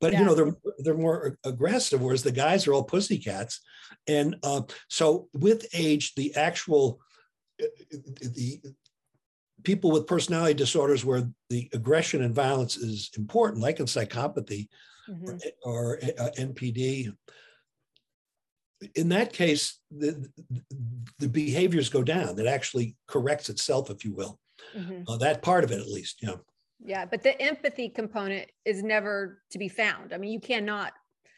[0.00, 0.20] but yeah.
[0.20, 3.60] you know they're they're more aggressive, whereas the guys are all pussycats,
[4.06, 7.00] and uh, so with age, the actual
[7.60, 7.66] uh,
[8.20, 8.60] the
[9.64, 14.68] people with personality disorders where the aggression and violence is important, like in psychopathy
[15.08, 15.36] mm-hmm.
[15.64, 17.12] or, or uh, NPD
[18.94, 20.28] in that case, the,
[21.18, 22.38] the behaviors go down.
[22.38, 24.38] It actually corrects itself, if you will.
[24.76, 25.02] Mm-hmm.
[25.08, 26.34] Uh, that part of it, at least, yeah.
[26.84, 30.12] Yeah, but the empathy component is never to be found.
[30.12, 30.92] I mean, you cannot,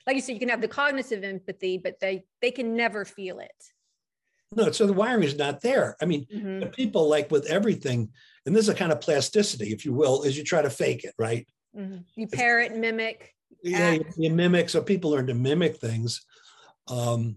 [0.07, 3.41] like you said, you can have the cognitive empathy, but they they can never feel
[3.41, 3.53] it.
[4.57, 5.97] No, so the wiring is not there.
[6.01, 6.73] I mean, Mhm.
[6.75, 8.11] people like with everything,
[8.47, 11.05] and this is a kind of plasticity, if you will, is you try to fake
[11.05, 11.47] it, right?
[11.77, 12.05] Mhm.
[12.15, 13.35] You parrot, mimic.
[13.63, 14.15] Yeah, Act.
[14.17, 14.71] you mimic.
[14.71, 16.25] So people learn to mimic things,
[16.89, 17.37] um,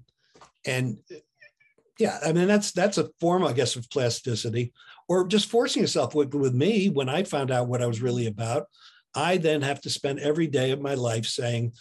[0.65, 0.97] and
[1.99, 4.73] yeah, I mean that's that's a form, I guess, of plasticity,
[5.07, 6.13] or just forcing yourself.
[6.13, 8.67] With with me, when I found out what I was really about,
[9.15, 11.73] I then have to spend every day of my life saying,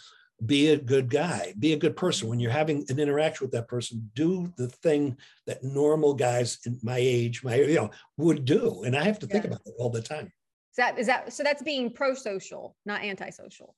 [0.45, 3.67] "Be a good guy, be a good person." When you're having an interaction with that
[3.67, 8.83] person, do the thing that normal guys in my age, my you know, would do,
[8.83, 10.25] and I have to think about it all the time.
[10.25, 11.43] Is that is that so?
[11.43, 13.75] That's being pro-social, not antisocial.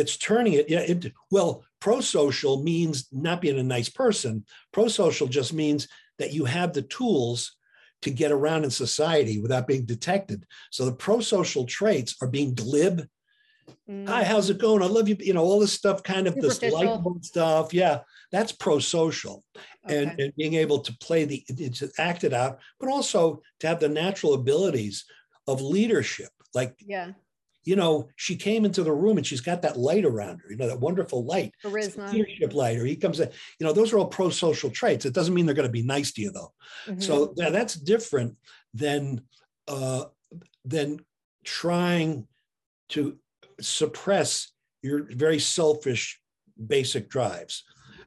[0.00, 4.44] It's turning it yeah it well pro-social means not being a nice person.
[4.72, 5.88] Pro-social just means
[6.18, 7.56] that you have the tools
[8.02, 10.46] to get around in society without being detected.
[10.70, 13.06] So the pro-social traits are being glib.
[13.88, 14.08] Mm.
[14.08, 14.82] hi how's it going?
[14.82, 17.72] I love you you know all this stuff kind of this likable stuff.
[17.72, 18.00] Yeah
[18.32, 19.42] that's pro-social.
[19.84, 21.44] And, and being able to play the
[21.74, 25.04] to act it out but also to have the natural abilities
[25.46, 27.12] of leadership like yeah,
[27.64, 30.56] you know, she came into the room and she's got that light around her, you
[30.56, 32.12] know, that wonderful light, charisma.
[32.12, 35.04] leadership light, or he comes in, you know, those are all pro social traits.
[35.04, 36.52] It doesn't mean they're going to be nice to you though.
[36.86, 37.02] Mhm.
[37.02, 38.36] So tha- that's different
[38.72, 39.22] than,
[39.68, 40.06] uh,
[40.64, 41.00] than
[41.44, 42.26] trying
[42.90, 43.18] to
[43.60, 44.52] suppress
[44.82, 46.20] your very selfish
[46.66, 47.64] basic drives.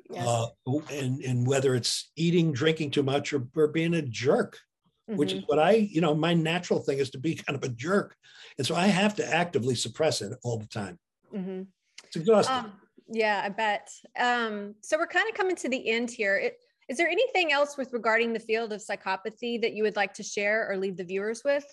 [0.10, 0.28] Yes.
[0.28, 0.48] Uh,
[0.92, 4.60] and, and whether it's eating, drinking too much, or, or being a jerk
[5.08, 5.38] which Mhm.
[5.40, 8.16] is what I, you know, my natural thing is to be kind of a jerk.
[8.58, 11.00] And so I have to actively suppress it all the time.
[11.34, 11.68] Mhm.
[12.06, 12.56] It's exhausting.
[12.56, 13.90] Um, yeah, I bet.
[14.18, 16.38] Um, so we're kind of coming to the end here.
[16.38, 16.58] It,
[16.90, 20.24] is there anything else with regarding the field of psychopathy that you would like to
[20.24, 21.66] share or leave the viewers with?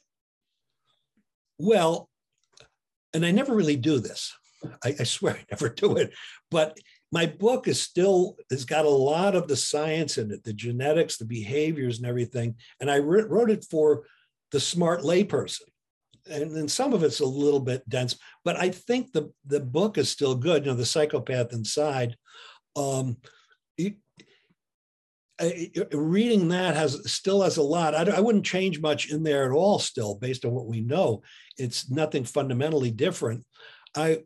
[1.59, 2.09] well,
[3.13, 4.33] and I never really do this.
[4.83, 6.15] I, I swear I never do it.
[6.51, 6.79] But
[7.13, 11.17] my book is still has got a lot of the science in it, the genetics,
[11.17, 12.55] the behaviors, and everything.
[12.81, 14.05] And I wrote it for
[14.53, 15.63] the smart layperson.
[16.31, 19.99] And then some of it's a little bit dense, but I think the the book
[19.99, 20.65] is still good.
[20.65, 22.17] You know, the psychopath inside.
[22.77, 23.17] Um,
[23.77, 23.97] it-
[25.93, 27.95] reading that has still has a lot.
[27.95, 29.79] I, I wouldn't change much in there at all.
[29.79, 31.23] Still, based on what we know,
[31.57, 33.47] it's nothing fundamentally different.
[33.97, 34.25] I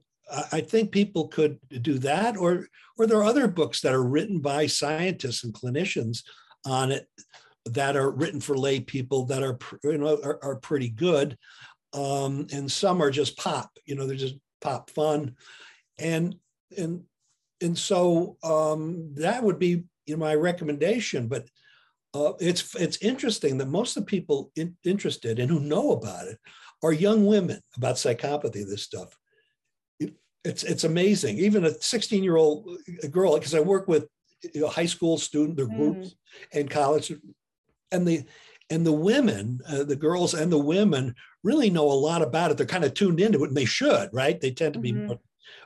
[0.52, 2.66] I think people could do that, or
[2.98, 6.22] or there are other books that are written by scientists and clinicians
[6.64, 7.08] on it
[7.66, 11.36] that are written for lay people that are you know are, are pretty good,
[11.92, 13.70] um, and some are just pop.
[13.84, 15.36] You know, they're just pop fun,
[15.98, 16.36] and
[16.76, 17.04] and
[17.60, 21.28] and so um, that would be you know my recommendation.
[21.28, 21.46] But
[22.14, 26.28] uh, it's it's interesting that most of the people in, interested and who know about
[26.28, 26.38] it
[26.82, 28.66] are young women about psychopathy.
[28.66, 29.16] This stuff
[30.44, 31.38] it's it's amazing.
[31.38, 32.68] Even a 16 year old
[33.10, 34.06] girl, because I work with
[34.52, 36.16] you know, high school student, their groups
[36.52, 37.12] and college,
[37.90, 38.24] and the
[38.70, 42.56] and the women, uh, the girls and the women really know a lot about it.
[42.56, 44.40] They're kind of tuned into it, and they should, right?
[44.40, 45.06] They tend to be Mhm.
[45.06, 45.20] more,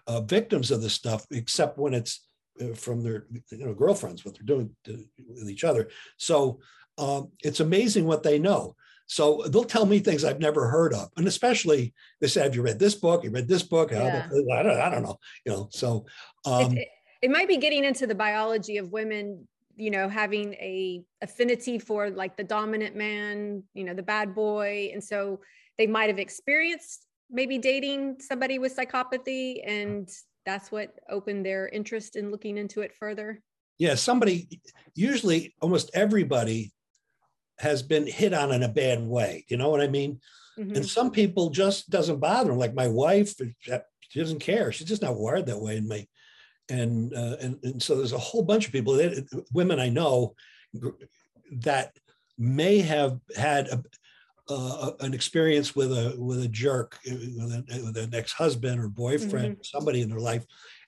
[0.07, 2.26] uh, victims of this stuff, except when it's
[2.61, 5.91] uh, from their you know girlfriends, what they're doing to, with each other.
[6.16, 6.61] So
[6.99, 8.74] um, it's amazing what they know.
[9.09, 12.62] So they'll tell me things I've never heard of, and especially they say, "Have you
[12.62, 13.24] read this book?
[13.24, 13.90] You read this book?
[13.90, 15.68] This?" I don't, I don't know, you know.
[15.72, 16.06] So
[16.44, 16.88] um, it, it,
[17.22, 22.11] it might be getting into the biology of women you know having a affinity for
[22.11, 25.40] like the dominant man you know the bad boy and so
[25.78, 30.09] they might have experienced maybe dating somebody with psychopathy and
[30.44, 33.40] that's what opened their interest in looking into it further
[33.78, 34.61] yeah, somebody
[34.94, 36.72] usually almost everybody
[37.59, 39.44] has been hit on in a bad way.
[39.48, 40.20] You know what I mean?
[40.59, 40.76] Mhm.
[40.76, 42.59] And some people just doesn't bother them.
[42.59, 43.34] Like my wife,
[44.09, 44.72] she doesn't care.
[44.72, 46.09] She's just not wired that way in me.
[46.68, 50.34] And uh, and and so there's a whole bunch of people, that, women I know,
[51.62, 51.96] that
[52.36, 53.82] may have had a,
[54.48, 58.88] uh, an experience with a with a jerk, uh, with, a, with an ex-husband or
[58.88, 60.44] boyfriend, somebody in their life,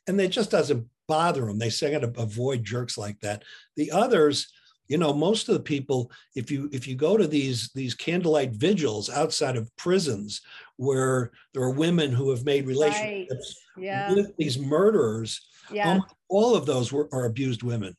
[0.06, 1.58] and it just doesn't bother them.
[1.58, 3.42] They say, "I got to avoid jerks like that."
[3.76, 4.52] The others,
[4.90, 8.50] you know, most of the people, if you if you go to these these candlelight
[8.50, 10.40] vigils outside of prisons,
[10.76, 16.56] where there are women who have made relationships yeah with these murderers, yeah almost all
[16.56, 17.96] of those were, are abused women, and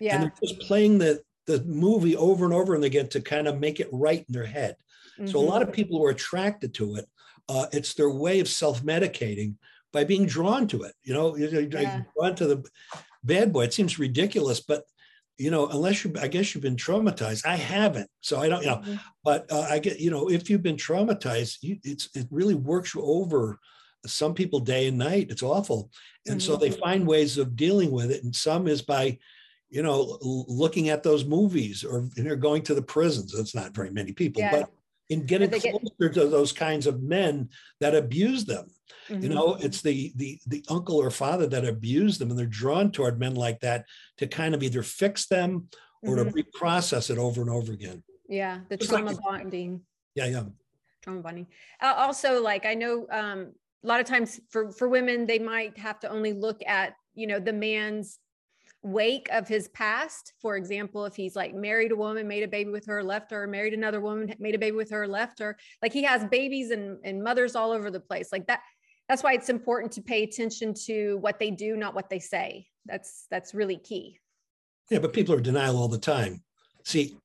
[0.00, 3.58] yeah they're just playing the the movie over and over and again to kind of
[3.58, 4.76] make it right in their head.
[5.24, 7.06] So a lot of people who are attracted to it,
[7.48, 9.56] uh, it's their way of self-medicating
[9.92, 10.94] by being drawn to it.
[11.02, 12.02] You know, Yeah.
[12.14, 12.62] drawn to the
[13.24, 13.64] bad boy.
[13.64, 14.84] It seems ridiculous, but
[15.38, 17.46] you know, unless you, I guess you've been traumatized.
[17.46, 18.78] I haven't, so I don't, you know.
[18.78, 19.00] Mhm.
[19.24, 22.94] But uh, I get, you know, if you've been traumatized, you, it's it really works
[22.94, 23.58] you over.
[24.06, 25.26] Some people day and night.
[25.30, 25.90] It's awful,
[26.26, 28.22] and so they find ways of dealing with it.
[28.22, 29.18] And some is by
[29.70, 33.34] you know, looking at those movies or you know, going to the prisons.
[33.34, 34.50] It's not very many people, yeah.
[34.50, 34.70] but
[35.08, 36.14] in getting closer get...
[36.14, 37.48] to those kinds of men
[37.80, 38.66] that abuse them.
[39.08, 39.22] Mm-hmm.
[39.22, 42.90] You know, it's the the the uncle or father that abuse them, and they're drawn
[42.90, 43.86] toward men like that
[44.18, 45.68] to kind of either fix them
[46.02, 46.30] or mm-hmm.
[46.30, 48.02] to reprocess it over and over again.
[48.28, 49.80] Yeah, the Just trauma like, bonding.
[50.14, 50.42] Yeah, yeah.
[51.02, 51.46] Trauma bonding.
[51.80, 53.52] Uh, also, like I know um,
[53.82, 57.26] a lot of times for for women, they might have to only look at you
[57.26, 58.18] know the man's
[58.82, 60.32] wake of his past.
[60.40, 63.46] For example, if he's like married a woman, made a baby with her, left her,
[63.46, 65.56] married another woman, made a baby with her, left her.
[65.82, 68.30] Like he has babies and, and mothers all over the place.
[68.32, 68.60] Like that.
[69.08, 72.66] That's why it's important to pay attention to what they do, not what they say.
[72.84, 74.20] That's that's really key.
[74.90, 76.42] Yeah, but people are denial all the time.
[76.84, 77.16] See,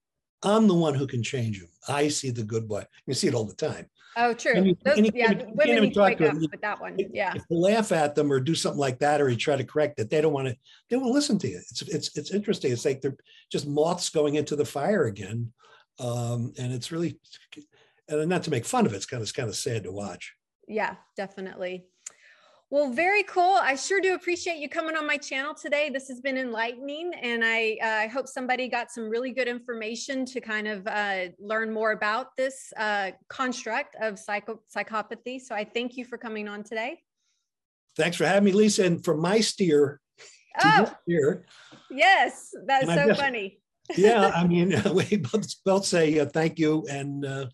[0.43, 1.69] I'm the one who can change them.
[1.87, 2.85] I see the good boy.
[3.05, 3.89] You see it all the time.
[4.15, 4.61] Oh, true.
[4.61, 6.97] You, Those, you, yeah, you, women need to wake up with that one.
[7.11, 7.33] Yeah.
[7.35, 9.99] If you laugh at them or do something like that, or you try to correct
[9.99, 10.57] it, they don't want to.
[10.89, 11.57] They won't listen to you.
[11.57, 12.71] It's it's it's interesting.
[12.71, 13.17] It's like they're
[13.51, 15.51] just moths going into the fire again,
[15.99, 17.19] um, and it's really,
[18.07, 18.97] and not to make fun of it.
[18.97, 20.33] It's kind of it's kind of sad to watch.
[20.67, 21.85] Yeah, definitely.
[22.73, 23.59] Well, very cool.
[23.61, 25.91] I sure do appreciate you coming on my channel today.
[25.91, 30.25] This has been enlightening, and I, uh, I hope somebody got some really good information
[30.25, 35.39] to kind of uh, learn more about this uh, construct of psycho- psychopathy.
[35.39, 36.99] So I thank you for coming on today.
[37.95, 38.85] Thanks for having me, Lisa.
[38.85, 40.01] And from my steer
[40.63, 41.45] oh, steer.
[41.91, 43.59] Yes, that's so funny.
[43.95, 47.45] yeah, I mean, we both, both say uh, thank you, and uh,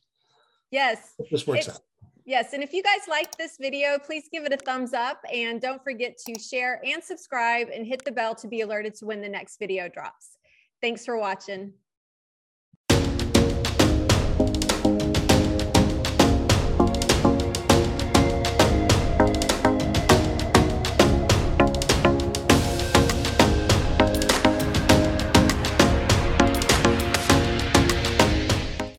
[0.72, 1.82] yes, this works out.
[2.30, 5.60] Yes, and if you guys like this video, please give it a thumbs up and
[5.60, 9.20] don't forget to share and subscribe and hit the bell to be alerted to when
[9.20, 10.38] the next video drops.
[10.80, 11.74] Thanks for watching.